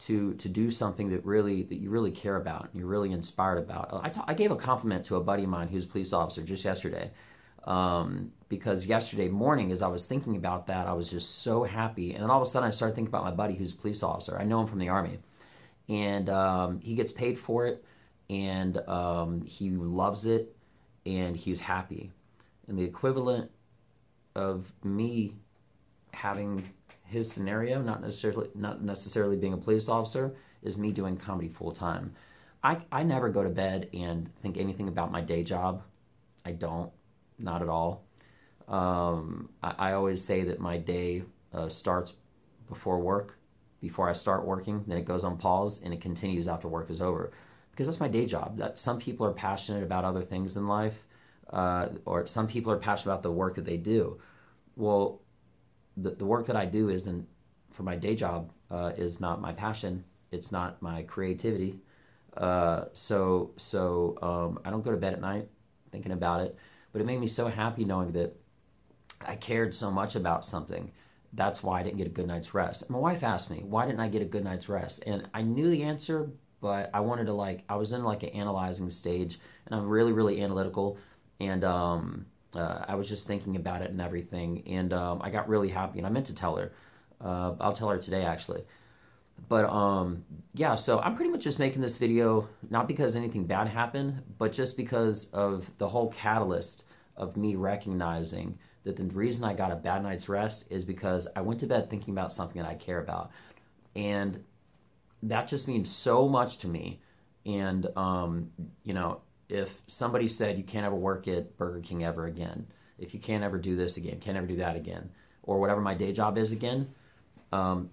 to 0.07 0.35
to 0.35 0.49
do 0.49 0.71
something 0.71 1.11
that 1.11 1.25
really 1.25 1.63
that 1.65 1.77
you 1.77 1.91
really 1.91 2.11
care 2.11 2.37
about 2.37 2.65
and 2.65 2.75
you're 2.75 2.89
really 2.89 3.13
inspired 3.13 3.59
about. 3.59 3.91
I, 3.93 4.33
I 4.33 4.35
gave 4.35 4.51
a 4.51 4.57
compliment 4.57 5.05
to 5.07 5.17
a 5.17 5.21
buddy 5.21 5.45
of 5.45 5.49
mine 5.49 5.69
who's 5.69 5.85
a 5.85 5.89
police 5.89 6.13
officer 6.13 6.43
just 6.43 6.65
yesterday 6.65 7.11
um, 7.65 8.33
because 8.49 8.87
yesterday 8.87 9.29
morning 9.29 9.71
as 9.71 9.83
I 9.83 9.89
was 9.89 10.07
thinking 10.07 10.37
about 10.37 10.67
that 10.67 10.89
I 10.89 10.93
was 10.93 11.09
just 11.09 11.43
so 11.43 11.63
happy 11.63 12.15
and 12.15 12.23
then 12.23 12.31
all 12.31 12.43
of 12.43 12.47
a 12.47 12.51
sudden 12.51 12.69
I 12.69 12.73
started 12.73 12.95
thinking 12.95 13.11
about 13.11 13.25
my 13.25 13.31
buddy 13.31 13.55
who's 13.55 13.73
a 13.73 13.77
police 13.77 14.03
officer. 14.03 14.37
I 14.39 14.45
know 14.45 14.61
him 14.61 14.67
from 14.67 14.81
the 14.81 14.89
army 14.89 15.19
and 15.89 16.29
um, 16.29 16.81
he 16.81 16.95
gets 16.95 17.13
paid 17.13 17.39
for 17.39 17.67
it 17.67 17.85
and 18.29 18.79
um, 18.89 19.43
he 19.43 19.71
loves 19.71 20.27
it 20.27 20.57
and 21.07 21.37
he's 21.37 21.61
happy 21.61 22.11
and 22.67 22.79
the 22.79 22.85
equivalent 22.85 23.51
of 24.35 24.73
me 24.83 25.35
having 26.13 26.69
his 27.13 27.31
scenario, 27.31 27.83
not 27.83 28.01
necessarily 28.03 28.49
not 28.55 28.83
necessarily 28.83 29.37
being 29.37 29.53
a 29.53 29.59
police 29.59 29.89
officer, 29.89 30.35
is 30.63 30.79
me 30.79 30.93
doing 30.93 31.17
comedy 31.17 31.49
full 31.49 31.73
time. 31.73 32.15
I 32.65 32.79
I 32.91 33.03
never 33.03 33.29
go 33.29 33.43
to 33.43 33.51
bed 33.51 33.89
and 33.95 34.29
think 34.43 34.57
anything 34.57 34.89
about 34.89 35.13
my 35.13 35.21
day 35.21 35.45
job. 35.45 35.83
I 36.45 36.53
don't, 36.53 36.91
not 37.39 37.63
at 37.63 37.69
all. 37.69 38.05
Um, 38.69 39.51
I, 39.63 39.75
I, 39.79 39.93
always 39.93 40.25
say 40.25 40.45
that 40.45 40.61
my 40.61 40.79
day 40.79 41.25
uh, 41.53 41.69
starts 41.69 42.15
before 42.69 43.01
work, 43.01 43.39
before 43.81 44.09
I 44.09 44.13
start 44.13 44.47
working. 44.47 44.85
Then 44.87 44.97
it 44.99 45.05
goes 45.05 45.25
on 45.25 45.37
pause 45.37 45.83
and 45.83 45.93
it 45.93 46.01
continues 46.01 46.49
after 46.49 46.69
work 46.69 46.91
is 46.91 47.01
over. 47.03 47.33
because 47.73 47.87
that's 47.87 48.01
my 48.01 48.09
day 48.09 48.27
job. 48.27 48.59
That 48.59 48.79
some 48.79 48.99
people 48.99 49.27
are 49.27 49.33
passionate 49.33 49.83
about 49.83 50.05
other 50.05 50.23
things 50.23 50.57
in 50.57 50.67
life, 50.69 50.95
uh, 51.51 51.89
or 52.05 52.27
some 52.27 52.47
people 52.49 52.73
are 52.73 52.79
passionate 52.79 53.13
about 53.13 53.23
the 53.23 53.33
work 53.33 53.57
that 53.57 53.65
they 53.65 53.77
do. 53.77 54.21
Well, 54.77 55.21
the, 55.97 56.11
the 56.11 56.25
work 56.25 56.47
that 56.47 56.57
I 56.57 56.67
do 56.67 56.89
isn't 56.89 57.27
for 57.71 57.83
my 57.83 57.97
day 57.97 58.15
job 58.15 58.51
uh, 58.71 58.93
is 58.97 59.21
not 59.21 59.41
my 59.41 59.53
passion. 59.53 60.05
It's 60.31 60.53
not 60.53 60.81
my 60.81 61.03
creativity. 61.03 61.81
Uh, 62.37 62.87
so 62.93 63.51
so 63.57 64.19
um, 64.23 64.59
I 64.65 64.71
don't 64.71 64.83
go 64.83 64.91
to 64.91 64.97
bed 64.97 65.13
at 65.13 65.21
night 65.21 65.49
thinking 65.91 66.13
about 66.13 66.41
it, 66.41 66.57
but 66.93 67.01
it 67.01 67.05
made 67.05 67.21
me 67.21 67.29
so 67.29 67.49
happy 67.49 67.85
knowing 67.85 68.13
that 68.13 68.35
I 69.27 69.37
cared 69.37 69.75
so 69.75 69.91
much 69.91 70.17
about 70.17 70.45
something. 70.45 70.91
That's 71.35 71.63
why 71.63 71.81
I 71.81 71.83
didn't 71.83 71.99
get 71.99 72.07
a 72.07 72.11
good 72.11 72.27
night's 72.27 72.55
rest. 72.55 72.91
My 72.91 72.99
wife 72.99 73.23
asked 73.23 73.51
me, 73.51 73.63
why 73.63 73.87
didn't 73.87 74.01
I 74.01 74.09
get 74.09 74.23
a 74.23 74.27
good 74.27 74.45
night's 74.45 74.69
rest? 74.69 75.05
And 75.07 75.29
I 75.33 75.43
knew 75.43 75.71
the 75.71 75.83
answer, 75.83 76.31
but 76.61 76.91
I 76.93 77.01
wanted 77.01 77.27
to 77.27 77.33
like, 77.33 77.65
I 77.69 77.77
was 77.77 77.93
in 77.93 78.05
like 78.05 78.23
an 78.23 78.31
analyzing 78.31 78.91
stage 78.91 79.39
and 79.67 79.75
I'm 79.75 79.89
really, 79.89 80.13
really 80.13 80.43
analytical. 80.43 80.99
And 81.41 81.65
um, 81.65 82.27
uh, 82.55 82.85
I 82.87 82.95
was 82.95 83.09
just 83.09 83.27
thinking 83.27 83.57
about 83.57 83.83
it 83.83 83.91
and 83.91 84.01
everything. 84.01 84.63
And 84.67 84.93
um, 84.93 85.21
I 85.23 85.31
got 85.31 85.49
really 85.49 85.69
happy 85.69 85.99
and 85.99 86.07
I 86.07 86.11
meant 86.11 86.27
to 86.27 86.35
tell 86.35 86.57
her. 86.57 86.73
Uh, 87.21 87.55
I'll 87.61 87.73
tell 87.73 87.89
her 87.89 87.99
today 87.99 88.25
actually. 88.25 88.63
But 89.49 89.65
um, 89.67 90.25
yeah, 90.55 90.75
so 90.75 91.01
I'm 91.01 91.17
pretty 91.17 91.31
much 91.31 91.43
just 91.43 91.59
making 91.59 91.83
this 91.83 91.97
video 91.97 92.49
not 92.71 92.87
because 92.87 93.17
anything 93.17 93.45
bad 93.45 93.69
happened, 93.69 94.23
but 94.39 94.53
just 94.53 94.77
because 94.77 95.31
of 95.31 95.71
the 95.79 95.89
whole 95.89 96.13
catalyst 96.13 96.85
of 97.17 97.37
me 97.37 97.57
recognizing 97.57 98.59
that 98.85 98.97
the 98.97 99.05
reason 99.05 99.45
I 99.45 99.55
got 99.55 99.71
a 99.71 99.77
bad 99.77 100.03
night's 100.03 100.29
rest 100.29 100.71
is 100.71 100.85
because 100.85 101.29
I 101.37 101.41
went 101.41 101.61
to 101.61 101.67
bed 101.67 101.89
thinking 101.89 102.13
about 102.13 102.33
something 102.33 102.61
that 102.61 102.69
I 102.69 102.75
care 102.75 102.99
about. 102.99 103.31
And 103.95 104.43
that 105.23 105.49
just 105.49 105.69
means 105.69 105.91
so 105.91 106.29
much 106.29 106.59
to 106.59 106.69
me. 106.69 107.01
And, 107.47 107.87
um, 107.97 108.51
you 108.85 108.95
know, 108.95 109.21
if 109.53 109.83
somebody 109.87 110.29
said 110.29 110.57
you 110.57 110.65
can't 110.65 110.87
ever 110.87 110.97
work 110.97 111.29
at 111.29 111.57
Burger 111.59 111.81
King 111.81 112.05
ever 112.05 112.27
again, 112.27 112.67
if 112.99 113.13
you 113.13 113.21
can't 113.21 113.45
ever 113.45 113.59
do 113.59 113.77
this 113.77 113.99
again, 113.99 114.19
can't 114.19 114.37
ever 114.37 114.47
do 114.47 114.57
that 114.57 114.77
again, 114.77 115.11
or 115.43 115.61
whatever 115.61 115.81
my 115.81 115.95
day 115.95 116.13
job 116.13 116.39
is 116.39 116.53
again, 116.53 116.89
um, 117.53 117.91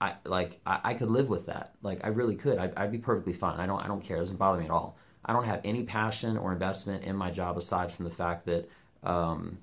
I 0.00 0.14
like 0.24 0.58
I, 0.64 0.80
I, 0.84 0.94
could 0.94 1.10
live 1.10 1.28
with 1.28 1.46
that. 1.46 1.74
Like 1.82 2.00
I 2.02 2.08
really 2.08 2.34
could. 2.34 2.58
I'd, 2.58 2.74
I'd, 2.76 2.92
be 2.92 2.98
perfectly 2.98 3.34
fine. 3.34 3.60
I 3.60 3.66
don't 3.66 3.80
I 3.80 3.88
don't 3.88 4.02
care. 4.02 4.16
It 4.16 4.20
doesn't 4.20 4.38
bother 4.38 4.58
me 4.58 4.64
at 4.64 4.70
all. 4.70 4.96
I 5.24 5.34
don't 5.34 5.44
have 5.44 5.60
any 5.64 5.82
passion 5.82 6.38
or 6.38 6.52
investment 6.52 7.04
in 7.04 7.14
my 7.14 7.30
job 7.30 7.58
aside 7.58 7.92
from 7.92 8.06
the 8.06 8.10
fact 8.10 8.46
that 8.46 8.70
um, 9.02 9.58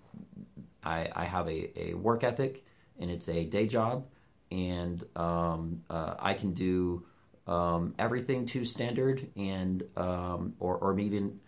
I, 0.84 1.10
I, 1.15 1.25
have 1.25 1.48
a, 1.48 1.72
a, 1.79 1.94
work 1.96 2.24
ethic 2.24 2.63
and 3.00 3.10
it's 3.10 3.27
a 3.27 3.44
day 3.46 3.65
job, 3.65 4.06
and 4.51 5.03
um, 5.15 5.82
uh, 5.89 6.13
I 6.20 6.36
can 6.36 6.53
do 6.53 7.03
um, 7.48 7.96
everything 7.98 8.46
to 8.48 8.66
standard 8.66 9.27
and 9.36 9.84
um, 9.96 10.54
or 10.60 10.77
or 10.77 11.00
even 11.00 11.39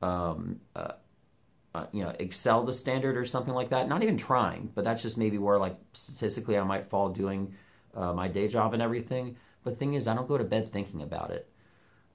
um, 0.00 0.60
uh, 0.76 0.92
uh, 1.74 1.86
you 1.92 2.04
know 2.04 2.12
excel 2.18 2.64
to 2.64 2.72
standard 2.72 3.16
or 3.16 3.26
something 3.26 3.54
like 3.54 3.70
that. 3.70 3.88
Not 3.88 4.02
even 4.02 4.16
trying, 4.16 4.70
but 4.74 4.84
that's 4.84 5.02
just 5.02 5.18
maybe 5.18 5.38
where 5.38 5.58
like 5.58 5.76
statistically 5.92 6.56
I 6.56 6.62
might 6.62 6.88
fall 6.88 7.10
doing 7.10 7.54
uh, 7.94 8.12
my 8.12 8.28
day 8.28 8.48
job 8.48 8.72
and 8.72 8.82
everything. 8.82 9.36
But 9.64 9.70
the 9.70 9.76
thing 9.76 9.94
is, 9.94 10.06
I 10.06 10.14
don't 10.14 10.28
go 10.28 10.38
to 10.38 10.44
bed 10.44 10.72
thinking 10.72 11.02
about 11.02 11.30
it. 11.30 11.50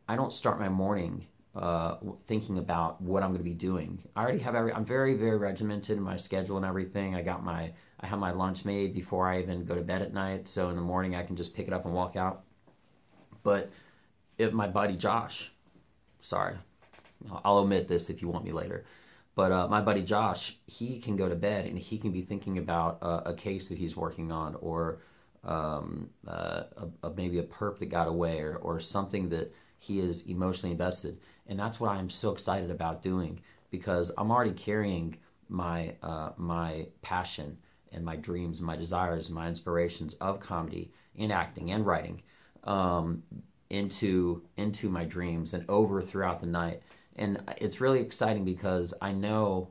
I 0.08 0.16
don't 0.16 0.34
start 0.34 0.60
my 0.60 0.70
morning 0.70 1.28
uh, 1.56 1.98
thinking 2.28 2.58
about 2.58 3.02
what 3.02 3.24
I'm 3.24 3.30
going 3.30 3.40
to 3.40 3.44
be 3.44 3.54
doing. 3.54 4.02
I 4.16 4.24
already 4.24 4.40
have 4.40 4.56
every. 4.56 4.74
I'm 4.74 4.86
very 4.86 5.16
very 5.16 5.38
regimented 5.38 5.98
in 5.98 6.04
my 6.04 6.18
schedule 6.18 6.58
and 6.58 6.66
everything. 6.66 7.16
I 7.16 7.22
got 7.22 7.44
my 7.44 7.74
I 8.00 8.08
have 8.08 8.20
my 8.20 8.32
lunch 8.32 8.66
made 8.66 8.94
before 8.94 9.28
I 9.28 9.42
even 9.42 9.66
go 9.66 9.76
to 9.76 9.82
bed 9.82 10.02
at 10.02 10.14
night, 10.14 10.48
so 10.48 10.70
in 10.70 10.76
the 10.76 10.82
morning 10.82 11.16
I 11.16 11.24
can 11.24 11.36
just 11.36 11.56
pick 11.56 11.68
it 11.68 11.74
up 11.74 11.86
and 11.86 11.94
walk 11.94 12.16
out. 12.16 12.44
But 13.44 13.72
if 14.38 14.54
my 14.54 14.68
buddy 14.68 14.96
Josh, 14.96 15.52
sorry, 16.22 16.56
I'll 17.44 17.60
omit 17.60 17.88
this 17.88 18.10
if 18.10 18.22
you 18.22 18.28
want 18.28 18.46
me 18.46 18.52
later. 18.52 18.86
But 19.36 19.52
uh, 19.52 19.68
my 19.68 19.82
buddy 19.82 20.04
Josh, 20.04 20.58
he 20.68 21.00
can 21.00 21.16
go 21.16 21.28
to 21.28 21.36
bed 21.36 21.66
and 21.66 21.78
he 21.78 21.98
can 21.98 22.12
be 22.12 22.22
thinking 22.22 22.58
about 22.58 23.00
a 23.02 23.34
case 23.34 23.70
that 23.70 23.78
he's 23.78 23.96
working 23.98 24.32
on, 24.32 24.56
or 24.56 25.00
um, 25.44 26.10
uh, 26.28 26.64
a, 26.78 27.08
a, 27.08 27.14
maybe 27.16 27.40
a 27.40 27.44
perp 27.44 27.80
that 27.80 27.88
got 27.88 28.08
away, 28.08 28.40
or, 28.40 28.58
or 28.58 28.80
something 28.80 29.30
that 29.30 29.54
he 29.80 30.00
is 30.00 30.28
emotionally 30.28 30.72
invested 30.72 31.18
and 31.48 31.60
that's 31.60 31.80
what 31.80 31.92
I'm 31.92 32.10
so 32.10 32.32
excited 32.32 32.72
about 32.72 33.02
doing 33.02 33.40
because 33.70 34.12
I'm 34.18 34.32
already 34.32 34.54
carrying 34.54 35.18
my 35.50 35.96
uh, 36.02 36.32
my 36.38 36.88
passion 37.02 37.58
and 37.92 38.04
my 38.04 38.16
dreams, 38.16 38.62
my 38.62 38.76
desires, 38.76 39.30
my 39.30 39.48
inspirations 39.48 40.16
of 40.16 40.40
comedy 40.40 40.92
and 41.18 41.32
acting 41.32 41.72
and 41.72 41.86
writing 41.86 42.22
um, 42.64 43.24
into 43.70 44.44
into 44.58 44.90
my 44.90 45.04
dreams 45.04 45.54
and 45.54 45.66
over 45.70 46.02
throughout 46.02 46.40
the 46.40 46.48
night. 46.48 46.82
And 47.16 47.44
it's 47.58 47.82
really 47.82 48.02
exciting 48.02 48.46
because 48.46 48.94
I 49.02 49.12
know 49.12 49.70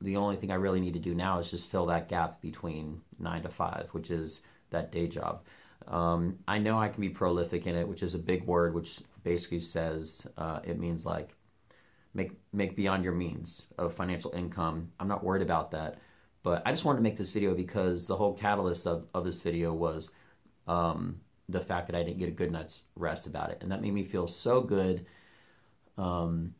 the 0.00 0.16
only 0.16 0.36
thing 0.36 0.50
I 0.50 0.56
really 0.56 0.80
need 0.80 0.94
to 0.94 1.00
do 1.00 1.14
now 1.14 1.38
is 1.38 1.50
just 1.50 1.70
fill 1.70 1.86
that 1.86 2.08
gap 2.08 2.40
between 2.40 3.00
nine 3.18 3.42
to 3.42 3.48
five, 3.48 3.88
which 3.92 4.10
is 4.10 4.42
that 4.70 4.92
day 4.92 5.08
job. 5.08 5.42
Um, 5.86 6.38
I 6.46 6.58
know 6.58 6.78
I 6.78 6.88
can 6.88 7.00
be 7.00 7.08
prolific 7.08 7.66
in 7.66 7.74
it, 7.74 7.86
which 7.86 8.02
is 8.02 8.14
a 8.14 8.18
big 8.18 8.44
word, 8.44 8.74
which 8.74 9.00
basically 9.22 9.60
says 9.60 10.26
uh, 10.36 10.60
it 10.64 10.78
means 10.78 11.04
like 11.04 11.34
make 12.14 12.32
make 12.52 12.76
beyond 12.76 13.04
your 13.04 13.12
means 13.12 13.66
of 13.78 13.94
financial 13.94 14.32
income. 14.32 14.90
I'm 15.00 15.08
not 15.08 15.24
worried 15.24 15.42
about 15.42 15.70
that, 15.72 15.98
but 16.42 16.62
I 16.64 16.70
just 16.70 16.84
wanted 16.84 16.98
to 16.98 17.02
make 17.02 17.16
this 17.16 17.30
video 17.30 17.54
because 17.54 18.06
the 18.06 18.16
whole 18.16 18.34
catalyst 18.34 18.86
of, 18.86 19.06
of 19.14 19.24
this 19.24 19.40
video 19.40 19.72
was 19.72 20.12
um, 20.66 21.20
the 21.48 21.60
fact 21.60 21.86
that 21.86 21.96
I 21.96 22.02
didn't 22.02 22.18
get 22.18 22.28
a 22.28 22.32
good 22.32 22.50
night's 22.50 22.82
rest 22.96 23.26
about 23.26 23.50
it, 23.50 23.58
and 23.60 23.70
that 23.70 23.82
made 23.82 23.92
me 23.92 24.04
feel 24.04 24.26
so 24.26 24.60
good 24.60 25.06
um, 25.98 26.54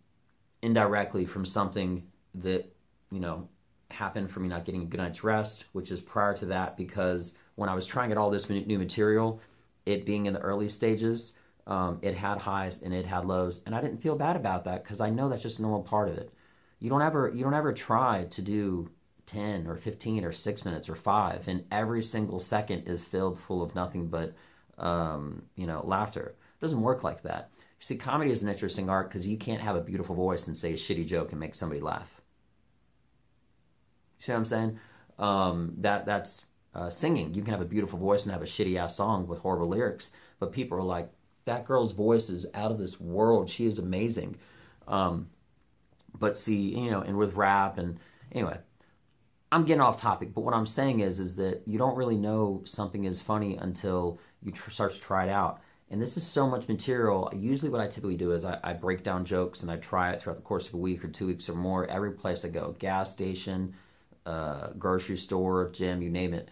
indirectly 0.63 1.25
from 1.25 1.45
something 1.45 2.07
that 2.37 2.73
you 3.11 3.21
know 3.21 3.49
happened 3.91 4.31
for 4.31 4.41
me 4.41 4.49
not 4.49 4.65
getting 4.65 4.83
a 4.83 4.87
good 4.87 4.99
night's 4.99 5.25
rest, 5.25 5.67
which 5.73 5.91
is 5.91 6.01
prior 6.01 6.37
to 6.37 6.47
that 6.47 6.77
because 6.77 7.39
when 7.55 7.69
I 7.69 7.75
was 7.75 7.87
trying 7.87 8.11
out 8.11 8.19
all 8.19 8.31
this 8.31 8.51
new 8.51 8.79
material, 8.79 9.41
it 9.87 10.05
being 10.05 10.27
in 10.27 10.35
the 10.35 10.41
early 10.41 10.69
stages, 10.69 11.35
um, 11.67 11.99
it 12.03 12.15
had 12.15 12.39
highs 12.39 12.83
and 12.83 12.93
it 12.93 13.07
had 13.07 13.25
lows, 13.25 13.63
and 13.67 13.75
I 13.75 13.81
didn't 13.81 14.03
feel 14.03 14.17
bad 14.17 14.37
about 14.37 14.65
that 14.65 14.85
because 14.85 15.01
I 15.01 15.11
know 15.11 15.29
that's 15.29 15.43
just 15.43 15.61
a 15.61 15.63
normal 15.63 15.83
part 15.83 16.09
of 16.09 16.19
it. 16.19 16.31
You 16.79 16.91
don't 16.91 17.03
ever 17.03 17.31
you 17.35 17.43
don't 17.43 17.55
ever 17.55 17.73
try 17.73 18.27
to 18.31 18.43
do 18.43 18.91
10 19.27 19.67
or 19.67 19.77
15 19.77 20.25
or 20.25 20.33
6 20.33 20.65
minutes 20.65 20.89
or 20.89 20.95
5 20.95 21.49
and 21.49 21.65
every 21.71 22.03
single 22.03 22.41
second 22.41 22.87
is 22.87 23.05
filled 23.05 23.39
full 23.39 23.63
of 23.63 23.75
nothing 23.75 24.09
but 24.09 24.35
um, 24.79 25.43
you 25.57 25.67
know 25.67 25.83
laughter 25.87 26.35
it 26.39 26.61
doesn't 26.61 26.81
work 26.81 27.05
like 27.05 27.23
that 27.23 27.51
you 27.57 27.85
see 27.85 27.97
comedy 27.97 28.31
is 28.31 28.43
an 28.43 28.49
interesting 28.49 28.89
art 28.89 29.09
because 29.09 29.27
you 29.27 29.37
can't 29.37 29.61
have 29.61 29.77
a 29.77 29.81
beautiful 29.81 30.15
voice 30.15 30.47
and 30.47 30.57
say 30.57 30.73
a 30.73 30.77
shitty 30.77 31.07
joke 31.07 31.31
and 31.31 31.41
make 31.41 31.55
somebody 31.55 31.81
laugh 31.81 32.21
you 34.19 34.25
see 34.25 34.33
what 34.33 34.39
i'm 34.39 34.45
saying 34.45 34.79
um, 35.19 35.75
that 35.79 36.07
that's 36.07 36.47
uh, 36.75 36.91
singing 36.91 37.33
you 37.35 37.43
can 37.43 37.53
have 37.53 37.61
a 37.61 37.67
beautiful 37.67 37.99
voice 37.99 38.25
and 38.25 38.33
have 38.33 38.43
a 38.43 38.47
shitty 38.47 38.77
ass 38.77 38.97
song 38.97 39.29
with 39.29 39.39
horrible 39.39 39.69
lyrics 39.69 40.13
but 40.41 40.53
people 40.53 40.77
are 40.77 40.83
like 40.83 41.09
that 41.45 41.65
girl's 41.67 41.93
voice 41.93 42.31
is 42.31 42.47
out 42.55 42.71
of 42.71 42.79
this 42.79 43.01
world. 43.01 43.49
She 43.51 43.67
is 43.67 43.79
amazing. 43.79 44.37
Um, 44.89 45.29
but 46.19 46.39
see, 46.39 46.79
you 46.79 46.91
know, 46.91 47.01
and 47.01 47.17
with 47.17 47.35
rap 47.35 47.79
and 47.79 47.99
anyway, 48.33 48.59
I'm 49.53 49.65
getting 49.65 49.81
off 49.81 50.01
topic. 50.01 50.35
But 50.35 50.43
what 50.43 50.55
I'm 50.55 50.67
saying 50.67 51.01
is, 51.01 51.21
is 51.21 51.37
that 51.37 51.63
you 51.67 51.79
don't 51.79 51.97
really 51.97 52.17
know 52.17 52.63
something 52.65 53.05
is 53.05 53.21
funny 53.21 53.57
until 53.57 54.19
you 54.45 54.53
tr- 54.53 54.71
start 54.71 54.93
to 54.93 55.01
try 55.01 55.25
it 55.25 55.31
out. 55.31 55.61
And 55.91 56.01
this 56.01 56.17
is 56.17 56.27
so 56.27 56.49
much 56.49 56.69
material. 56.69 57.31
Usually, 57.35 57.71
what 57.71 57.81
I 57.81 57.87
typically 57.87 58.17
do 58.17 58.33
is 58.33 58.45
I, 58.45 58.59
I, 58.65 58.73
break 58.73 59.03
down 59.03 59.25
jokes 59.25 59.63
and 59.63 59.71
I 59.71 59.77
try 59.77 60.13
it 60.13 60.23
throughout 60.23 60.37
the 60.37 60.43
course 60.43 60.69
of 60.69 60.75
a 60.75 60.79
week 60.79 61.05
or 61.05 61.09
two 61.09 61.27
weeks 61.27 61.49
or 61.49 61.55
more. 61.55 61.87
Every 61.87 62.13
place 62.13 62.45
I 62.45 62.49
go, 62.49 62.75
gas 62.79 63.13
station, 63.13 63.75
uh, 64.25 64.69
grocery 64.79 65.19
store, 65.19 65.71
gym, 65.73 66.01
you 66.03 66.11
name 66.11 66.33
it. 66.33 66.49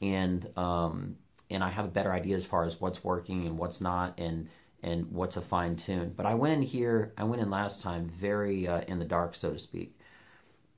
And 0.00 0.48
um, 0.56 1.16
and 1.50 1.62
I 1.62 1.70
have 1.70 1.84
a 1.84 1.88
better 1.88 2.12
idea 2.12 2.36
as 2.36 2.46
far 2.46 2.64
as 2.64 2.80
what's 2.80 3.02
working 3.02 3.46
and 3.46 3.58
what's 3.58 3.80
not 3.80 4.18
and 4.18 4.48
and 4.82 5.10
what 5.10 5.32
to 5.32 5.40
fine 5.40 5.76
tune. 5.76 6.12
But 6.16 6.26
I 6.26 6.34
went 6.34 6.54
in 6.54 6.62
here, 6.62 7.12
I 7.18 7.24
went 7.24 7.42
in 7.42 7.50
last 7.50 7.82
time 7.82 8.08
very 8.08 8.68
uh, 8.68 8.82
in 8.82 8.98
the 8.98 9.04
dark, 9.04 9.34
so 9.34 9.52
to 9.52 9.58
speak. 9.58 9.98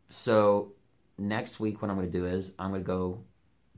So 0.09 0.73
next 1.19 1.61
week, 1.61 1.83
what 1.83 1.91
I'm 1.91 1.97
going 1.97 2.11
to 2.11 2.19
do 2.19 2.27
is 2.27 2.55
I'm 2.59 2.71
going 2.71 2.83
to 2.83 2.87
go 2.87 3.21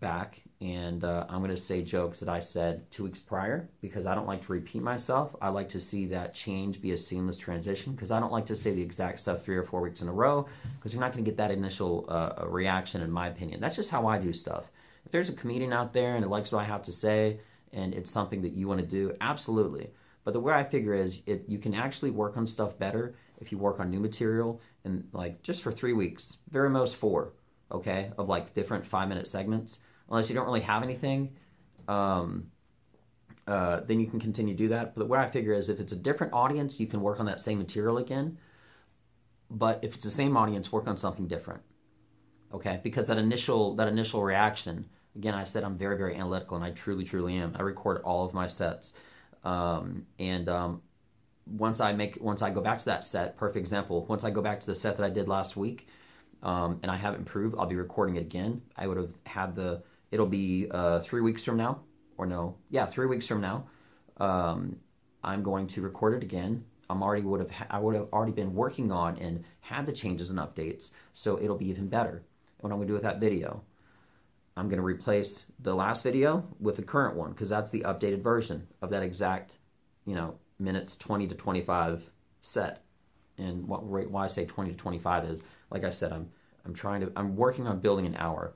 back 0.01 0.41
and 0.61 1.05
uh, 1.05 1.27
I'm 1.29 1.39
going 1.39 1.51
to 1.51 1.57
say 1.57 1.83
jokes 1.83 2.21
that 2.21 2.29
I 2.29 2.41
said 2.41 2.91
two 2.91 3.05
weeks 3.05 3.21
prior 3.21 3.69
because 3.81 4.07
I 4.07 4.15
don't 4.15 4.27
like 4.27 4.43
to 4.47 4.53
repeat 4.53 4.83
myself. 4.83 5.35
I 5.41 5.51
like 5.51 5.69
to 5.71 5.81
see 5.81 6.07
that 6.07 6.35
change 6.35 6.81
be 6.81 6.93
a 6.93 6.99
seamless 6.99 7.39
transition 7.39 7.93
because 7.93 8.11
I 8.11 8.19
don't 8.19 8.33
like 8.33 8.47
to 8.47 8.57
say 8.57 8.73
the 8.73 8.83
exact 8.83 9.21
stuff 9.21 9.45
three 9.45 9.57
or 9.57 9.65
four 9.65 9.81
weeks 9.81 10.03
in 10.03 10.09
a 10.09 10.13
row 10.13 10.47
because 10.77 10.93
you're 10.93 11.01
not 11.01 11.13
going 11.13 11.25
to 11.25 11.31
get 11.31 11.37
that 11.37 11.51
initial 11.51 12.07
uh, 12.09 12.47
reaction, 12.47 13.03
in 13.03 13.11
my 13.11 13.29
opinion. 13.29 13.61
That's 13.61 13.77
just 13.77 13.91
how 13.91 14.07
I 14.07 14.19
do 14.19 14.33
stuff 14.33 14.71
if 15.05 15.13
there's 15.13 15.29
a 15.29 15.35
comedian 15.35 15.73
out 15.73 15.93
there 15.93 16.17
and 16.17 16.25
it 16.25 16.29
likes 16.29 16.53
what 16.53 16.61
I 16.61 16.65
have 16.65 16.83
to 16.85 16.93
say 16.93 17.41
and 17.73 17.95
it's 17.95 18.11
something 18.11 18.43
that 18.43 18.53
you 18.53 18.67
want 18.69 18.81
to 18.81 18.87
do, 18.87 19.17
absolutely. 19.21 19.91
But 20.25 20.33
the 20.33 20.41
way 20.41 20.53
I 20.53 20.65
figure 20.65 20.95
is 20.95 21.23
it 21.27 21.45
you 21.49 21.59
can 21.59 21.75
actually 21.75 22.11
work 22.11 22.37
on 22.37 22.47
stuff 22.47 22.79
better 22.79 23.15
if 23.41 23.53
you 23.53 23.59
work 23.59 23.81
on 23.81 23.91
new 23.91 24.01
material 24.01 24.61
and 24.85 25.09
like 25.13 25.43
just 25.43 25.63
for 25.63 25.73
three 25.73 25.93
weeks, 25.93 26.39
very 26.51 26.69
most 26.69 26.97
four, 26.97 27.33
okay, 27.71 28.13
of 28.19 28.29
like 28.29 28.55
different 28.55 28.87
five 28.87 29.09
minute 29.09 29.27
segments. 29.27 29.81
Unless 30.11 30.29
you 30.29 30.35
don't 30.35 30.47
really 30.47 30.61
have 30.61 30.83
anything, 30.83 31.37
um, 31.89 32.51
uh, 33.47 33.81
then 33.81 34.01
you 34.01 34.07
can 34.07 34.21
continue 34.21 34.55
to 34.55 34.59
do 34.59 34.69
that. 34.69 34.95
But 34.95 35.09
what 35.09 35.19
I 35.19 35.29
figure 35.29 35.55
is 35.55 35.69
if 35.69 35.81
it's 35.81 35.93
a 35.93 35.97
different 35.97 36.33
audience, 36.33 36.81
you 36.81 36.87
can 36.87 37.01
work 37.01 37.21
on 37.21 37.27
that 37.27 37.41
same 37.41 37.59
material 37.59 37.99
again. 37.99 38.39
But 39.51 39.81
if 39.83 39.95
it's 39.95 40.05
the 40.05 40.11
same 40.11 40.37
audience, 40.37 40.71
work 40.71 40.87
on 40.87 40.97
something 40.97 41.27
different. 41.27 41.63
Okay, 42.53 42.81
because 42.83 43.07
that 43.07 43.19
initial 43.19 43.77
that 43.77 43.89
initial 43.89 44.23
reaction, 44.23 44.89
again, 45.15 45.35
I 45.35 45.45
said 45.45 45.63
I'm 45.63 45.79
very 45.79 45.97
very 45.97 46.17
analytical, 46.17 46.57
and 46.57 46.65
I 46.65 46.71
truly 46.71 47.05
truly 47.05 47.37
am. 47.37 47.55
I 47.57 47.63
record 47.63 48.03
all 48.03 48.25
of 48.25 48.35
my 48.35 48.49
sets, 48.49 48.95
um, 49.45 50.07
and 50.19 50.49
um, 50.49 50.83
once 51.47 51.81
I 51.81 51.93
make 51.93 52.19
once 52.21 52.43
I 52.43 52.51
go 52.51 52.61
back 52.61 52.81
to 52.81 52.85
that 52.87 53.05
set, 53.05 53.37
perfect 53.37 53.59
example. 53.59 54.05
Once 54.07 54.25
I 54.25 54.31
go 54.31 54.43
back 54.43 54.61
to 54.61 54.67
the 54.67 54.75
set 54.75 54.97
that 54.97 55.05
I 55.05 55.11
did 55.11 55.29
last 55.29 55.57
week, 55.57 55.87
um, 56.43 56.81
and 56.83 56.91
I 56.91 56.97
have 56.97 57.15
improved, 57.15 57.55
I'll 57.59 57.67
be 57.67 57.77
recording 57.77 58.17
it 58.17 58.23
again. 58.23 58.63
I 58.77 58.87
would 58.87 58.97
have 58.97 59.11
had 59.25 59.55
the. 59.55 59.83
It'll 60.11 60.27
be 60.27 60.67
uh, 60.71 61.01
three 61.01 61.21
weeks 61.21 61.45
from 61.45 61.57
now, 61.57 61.81
or 62.19 62.27
no, 62.27 62.57
yeah, 62.71 62.87
three 62.87 63.07
weeks 63.07 63.27
from 63.27 63.41
now. 63.41 63.67
Um, 64.17 64.77
I'm 65.23 65.43
going 65.43 65.67
to 65.69 65.83
record 65.83 66.15
it 66.15 66.23
again. 66.23 66.65
I'm 66.89 67.03
already 67.03 67.23
would 67.23 67.41
have 67.41 67.67
I 67.71 67.79
would 67.79 67.95
have 67.95 68.09
already 68.13 68.33
been 68.33 68.55
working 68.55 68.91
on 68.91 69.17
and 69.19 69.45
had 69.61 69.87
the 69.87 69.93
changes 69.93 70.31
and 70.31 70.41
updates, 70.41 70.93
so 71.15 71.41
it'll 71.41 71.57
be 71.57 71.69
even 71.69 71.89
better. 71.89 72.11
And 72.11 72.23
what 72.61 72.73
I'm 72.73 72.79
going 72.79 72.89
to 72.89 72.91
do 72.91 72.95
with 72.95 73.05
that 73.05 73.21
video, 73.21 73.63
I'm 74.57 74.69
going 74.69 74.79
to 74.79 74.85
replace 74.85 75.47
the 75.61 75.75
last 75.75 76.03
video 76.03 76.45
with 76.59 76.77
the 76.77 76.83
current 76.83 77.17
one 77.17 77.31
because 77.31 77.49
that's 77.49 77.71
the 77.71 77.83
updated 77.83 78.23
version 78.23 78.67
of 78.83 78.91
that 78.91 79.03
exact, 79.03 79.59
you 80.05 80.15
know, 80.17 80.35
minutes 80.59 80.97
20 80.97 81.29
to 81.29 81.35
25 81.35 82.11
set. 82.43 82.83
And 83.39 83.69
what, 83.69 83.85
why 83.85 84.25
I 84.25 84.29
say 84.29 84.45
20 84.45 84.73
to 84.73 84.77
25 84.77 85.25
is, 85.27 85.45
like 85.71 85.85
I 85.85 85.91
said, 85.91 86.13
I'm 86.13 86.31
I'm 86.65 86.75
trying 86.75 87.01
to 87.03 87.13
I'm 87.17 87.37
working 87.37 87.67
on 87.67 87.81
building 87.81 88.07
an 88.07 88.17
hour, 88.17 88.53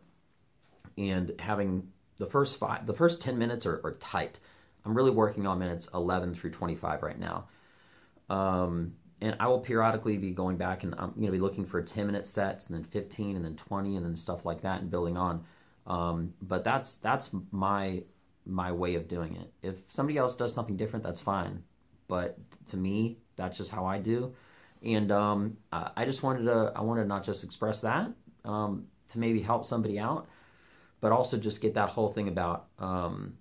and 0.96 1.32
having 1.38 1.88
the 2.18 2.26
first 2.26 2.58
five 2.58 2.86
the 2.86 2.94
first 2.94 3.22
10 3.22 3.38
minutes 3.38 3.66
are, 3.66 3.80
are 3.84 3.96
tight. 4.00 4.40
I'm 4.84 4.94
really 4.94 5.10
working 5.10 5.46
on 5.46 5.58
minutes 5.58 5.88
11 5.94 6.34
through 6.34 6.50
25 6.50 7.02
right 7.02 7.18
now. 7.18 7.48
Um, 8.28 8.94
and 9.20 9.36
I 9.40 9.48
will 9.48 9.60
periodically 9.60 10.18
be 10.18 10.32
going 10.32 10.56
back 10.56 10.82
and 10.82 10.94
I'm 10.98 11.12
going 11.12 11.26
to 11.26 11.32
be 11.32 11.40
looking 11.40 11.64
for 11.64 11.80
10 11.80 12.06
minute 12.06 12.26
sets 12.26 12.68
and 12.68 12.78
then 12.78 12.84
15 12.84 13.36
and 13.36 13.44
then 13.44 13.56
20 13.56 13.96
and 13.96 14.04
then 14.04 14.16
stuff 14.16 14.44
like 14.44 14.62
that 14.62 14.82
and 14.82 14.90
building 14.90 15.16
on. 15.16 15.44
Um, 15.86 16.34
but 16.42 16.64
that's 16.64 16.96
that's 16.96 17.34
my 17.50 18.02
my 18.46 18.72
way 18.72 18.94
of 18.94 19.08
doing 19.08 19.36
it. 19.36 19.52
If 19.62 19.82
somebody 19.88 20.18
else 20.18 20.36
does 20.36 20.54
something 20.54 20.76
different, 20.76 21.04
that's 21.04 21.20
fine 21.20 21.62
but 22.08 22.38
to 22.66 22.76
me, 22.76 23.18
that's 23.36 23.56
just 23.56 23.70
how 23.70 23.86
I 23.86 23.98
do. 23.98 24.34
And 24.82 25.10
um, 25.10 25.56
I 25.72 26.04
just 26.04 26.22
wanted 26.22 26.44
to, 26.44 26.72
I 26.76 26.82
wanted 26.82 27.02
to 27.02 27.08
not 27.08 27.24
just 27.24 27.42
express 27.42 27.80
that 27.80 28.10
um, 28.44 28.86
to 29.12 29.18
maybe 29.18 29.40
help 29.40 29.64
somebody 29.64 29.98
out, 29.98 30.28
but 31.04 31.12
also 31.12 31.36
just 31.36 31.60
get 31.60 31.74
that 31.74 31.90
whole 31.90 32.08
thing 32.08 32.28
about 32.28 32.64
um, 32.78 33.36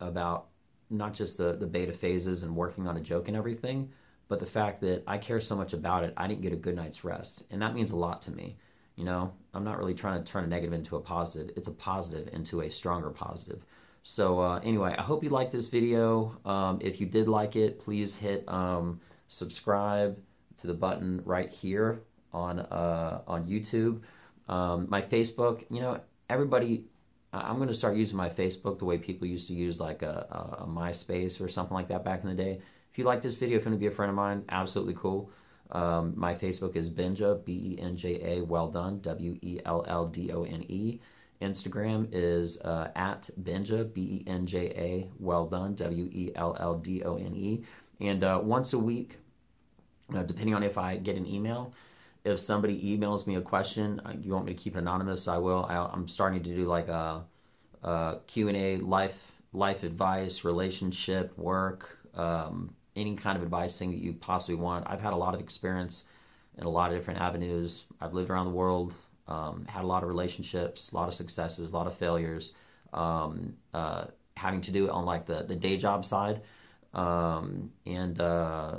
about 0.00 0.46
not 0.88 1.12
just 1.12 1.36
the 1.36 1.52
the 1.52 1.66
beta 1.66 1.92
phases 1.92 2.42
and 2.42 2.56
working 2.56 2.88
on 2.88 2.96
a 2.96 3.00
joke 3.02 3.28
and 3.28 3.36
everything, 3.36 3.90
but 4.28 4.40
the 4.40 4.46
fact 4.46 4.80
that 4.80 5.02
I 5.06 5.18
care 5.18 5.38
so 5.38 5.54
much 5.54 5.74
about 5.74 6.04
it, 6.04 6.14
I 6.16 6.26
didn't 6.26 6.40
get 6.40 6.54
a 6.54 6.56
good 6.56 6.74
night's 6.74 7.04
rest, 7.04 7.48
and 7.50 7.60
that 7.60 7.74
means 7.74 7.90
a 7.90 7.96
lot 7.96 8.22
to 8.22 8.32
me. 8.32 8.56
You 8.96 9.04
know, 9.04 9.30
I'm 9.52 9.62
not 9.62 9.78
really 9.78 9.92
trying 9.92 10.24
to 10.24 10.32
turn 10.32 10.44
a 10.44 10.46
negative 10.46 10.72
into 10.72 10.96
a 10.96 11.00
positive. 11.00 11.54
It's 11.54 11.68
a 11.68 11.72
positive 11.72 12.32
into 12.32 12.62
a 12.62 12.70
stronger 12.70 13.10
positive. 13.10 13.62
So 14.04 14.40
uh, 14.40 14.60
anyway, 14.60 14.94
I 14.96 15.02
hope 15.02 15.22
you 15.22 15.28
liked 15.28 15.52
this 15.52 15.68
video. 15.68 16.34
Um, 16.46 16.78
if 16.80 16.98
you 16.98 17.06
did 17.06 17.28
like 17.28 17.56
it, 17.56 17.78
please 17.78 18.16
hit 18.16 18.42
um, 18.48 19.02
subscribe 19.28 20.18
to 20.56 20.66
the 20.66 20.72
button 20.72 21.20
right 21.26 21.50
here 21.50 22.00
on 22.32 22.60
uh, 22.60 23.20
on 23.26 23.44
YouTube. 23.44 24.00
Um, 24.48 24.86
my 24.88 25.02
Facebook, 25.02 25.66
you 25.70 25.82
know, 25.82 26.00
everybody. 26.30 26.86
I'm 27.32 27.56
going 27.56 27.68
to 27.68 27.74
start 27.74 27.96
using 27.96 28.16
my 28.16 28.28
Facebook 28.28 28.78
the 28.78 28.84
way 28.84 28.98
people 28.98 29.26
used 29.26 29.48
to 29.48 29.54
use 29.54 29.80
like 29.80 30.02
a, 30.02 30.26
a, 30.30 30.64
a 30.64 30.66
MySpace 30.66 31.40
or 31.40 31.48
something 31.48 31.74
like 31.74 31.88
that 31.88 32.04
back 32.04 32.22
in 32.22 32.28
the 32.28 32.34
day. 32.34 32.60
If 32.90 32.98
you 32.98 33.04
like 33.04 33.22
this 33.22 33.38
video, 33.38 33.56
if 33.56 33.64
you 33.64 33.70
want 33.70 33.80
to 33.80 33.80
be 33.80 33.92
a 33.92 33.96
friend 33.96 34.10
of 34.10 34.16
mine, 34.16 34.44
absolutely 34.50 34.94
cool. 34.94 35.30
Um, 35.70 36.12
my 36.14 36.34
Facebook 36.34 36.76
is 36.76 36.90
Benja, 36.90 37.42
B 37.44 37.52
E 37.52 37.80
N 37.80 37.96
J 37.96 38.16
A, 38.16 38.42
Welldone, 38.44 39.00
W 39.00 39.38
E 39.40 39.60
L 39.64 39.84
L 39.88 40.06
D 40.06 40.30
O 40.30 40.44
N 40.44 40.62
E. 40.68 41.00
Instagram 41.40 42.08
is 42.12 42.60
uh, 42.60 42.90
at 42.94 43.30
Benja, 43.42 43.92
B 43.92 44.00
E 44.02 44.24
N 44.26 44.46
J 44.46 44.66
A, 44.66 45.08
Welldone, 45.22 45.74
W 45.76 46.10
E 46.12 46.32
L 46.36 46.54
L 46.60 46.74
D 46.76 47.02
O 47.02 47.16
N 47.16 47.34
E. 47.34 47.64
And 48.00 48.22
uh, 48.22 48.40
once 48.42 48.74
a 48.74 48.78
week, 48.78 49.18
uh, 50.14 50.22
depending 50.22 50.54
on 50.54 50.62
if 50.62 50.76
I 50.76 50.98
get 50.98 51.16
an 51.16 51.26
email, 51.26 51.72
if 52.24 52.38
somebody 52.40 52.80
emails 52.96 53.26
me 53.26 53.36
a 53.36 53.40
question, 53.40 54.00
uh, 54.04 54.12
you 54.20 54.32
want 54.32 54.46
me 54.46 54.54
to 54.54 54.62
keep 54.62 54.76
it 54.76 54.78
anonymous, 54.78 55.28
I 55.28 55.38
will. 55.38 55.66
I, 55.68 55.90
am 55.92 56.08
starting 56.08 56.42
to 56.42 56.54
do 56.54 56.64
like 56.66 56.88
a, 56.88 57.24
a 57.82 58.18
Q&A, 58.26 58.76
life, 58.78 59.32
life 59.52 59.82
advice, 59.82 60.44
relationship, 60.44 61.36
work, 61.36 61.98
um, 62.14 62.74
any 62.94 63.16
kind 63.16 63.36
of 63.36 63.42
advice 63.42 63.78
thing 63.78 63.90
that 63.90 63.98
you 63.98 64.12
possibly 64.12 64.54
want. 64.54 64.86
I've 64.88 65.00
had 65.00 65.12
a 65.12 65.16
lot 65.16 65.34
of 65.34 65.40
experience 65.40 66.04
in 66.58 66.64
a 66.64 66.70
lot 66.70 66.92
of 66.92 66.98
different 66.98 67.20
avenues. 67.20 67.84
I've 68.00 68.12
lived 68.12 68.30
around 68.30 68.46
the 68.46 68.52
world 68.52 68.94
um, 69.28 69.64
had 69.68 69.84
a 69.84 69.86
lot 69.86 70.02
of 70.02 70.08
relationships, 70.08 70.92
a 70.92 70.94
lot 70.94 71.08
of 71.08 71.14
successes, 71.14 71.72
a 71.72 71.76
lot 71.76 71.86
of 71.86 71.96
failures, 71.96 72.54
um, 72.92 73.54
uh, 73.72 74.06
having 74.36 74.60
to 74.62 74.72
do 74.72 74.86
it 74.86 74.90
on 74.90 75.04
like 75.04 75.26
the, 75.26 75.42
the 75.42 75.54
day 75.54 75.76
job 75.76 76.04
side, 76.04 76.42
um, 76.94 77.70
and 77.86 78.20
uh, 78.20 78.76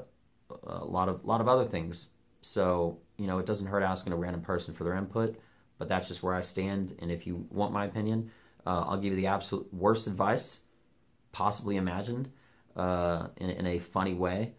a 0.68 0.86
lot 0.86 1.10
of 1.10 1.24
lot 1.26 1.42
of 1.42 1.48
other 1.48 1.66
things. 1.66 2.10
So 2.44 3.00
you 3.18 3.28
know, 3.28 3.40
it 3.40 3.46
doesn't 3.46 3.68
hurt 3.68 3.84
asking 3.84 4.14
a 4.14 4.16
random 4.16 4.42
person 4.42 4.74
for 4.74 4.84
their 4.84 4.96
input, 4.96 5.40
but 5.78 5.88
that's 5.88 6.08
just 6.08 6.24
where 6.24 6.34
I 6.34 6.42
stand. 6.42 6.96
And 7.00 7.12
if 7.12 7.28
you 7.28 7.46
want 7.50 7.74
my 7.74 7.86
opinion, 7.86 8.32
uh, 8.66 8.84
I'll 8.88 8.98
give 8.98 9.12
you 9.12 9.18
the 9.18 9.28
absolute 9.28 9.72
worst 9.74 10.08
advice 10.08 10.62
possibly 11.32 11.78
imagined 11.78 12.30
uh, 12.76 13.28
in, 13.38 13.50
in 13.50 13.66
a 13.66 13.80
funny 13.80 14.14
way. 14.14 14.54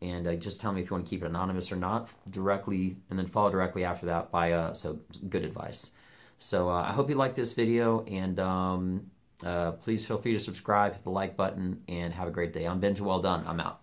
And 0.00 0.26
uh, 0.26 0.34
just 0.36 0.60
tell 0.60 0.72
me 0.72 0.80
if 0.80 0.90
you 0.90 0.94
want 0.94 1.06
to 1.06 1.10
keep 1.10 1.22
it 1.22 1.26
anonymous 1.26 1.72
or 1.72 1.76
not 1.76 2.08
directly 2.30 2.96
and 3.10 3.18
then 3.18 3.26
follow 3.26 3.50
directly 3.50 3.84
after 3.84 4.06
that 4.06 4.30
by 4.30 4.52
uh, 4.52 4.72
so 4.74 4.98
good 5.28 5.44
advice. 5.44 5.92
So 6.38 6.70
uh, 6.70 6.82
i 6.82 6.92
hope 6.92 7.08
you 7.08 7.16
like 7.16 7.34
this 7.34 7.52
video 7.52 8.04
and 8.04 8.38
um, 8.38 9.10
uh, 9.44 9.72
please 9.72 10.06
feel 10.06 10.18
free 10.18 10.34
to 10.34 10.40
subscribe 10.40 10.92
hit 10.92 11.02
the 11.02 11.10
like 11.10 11.36
button 11.36 11.82
and 11.88 12.12
have 12.12 12.28
a 12.28 12.30
great 12.30 12.52
day. 12.52 12.64
I'm 12.64 12.80
benja 12.80 13.00
Welldone 13.00 13.44
i'm 13.46 13.58
out. 13.58 13.80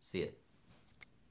See 0.00 0.20
you 0.20 0.41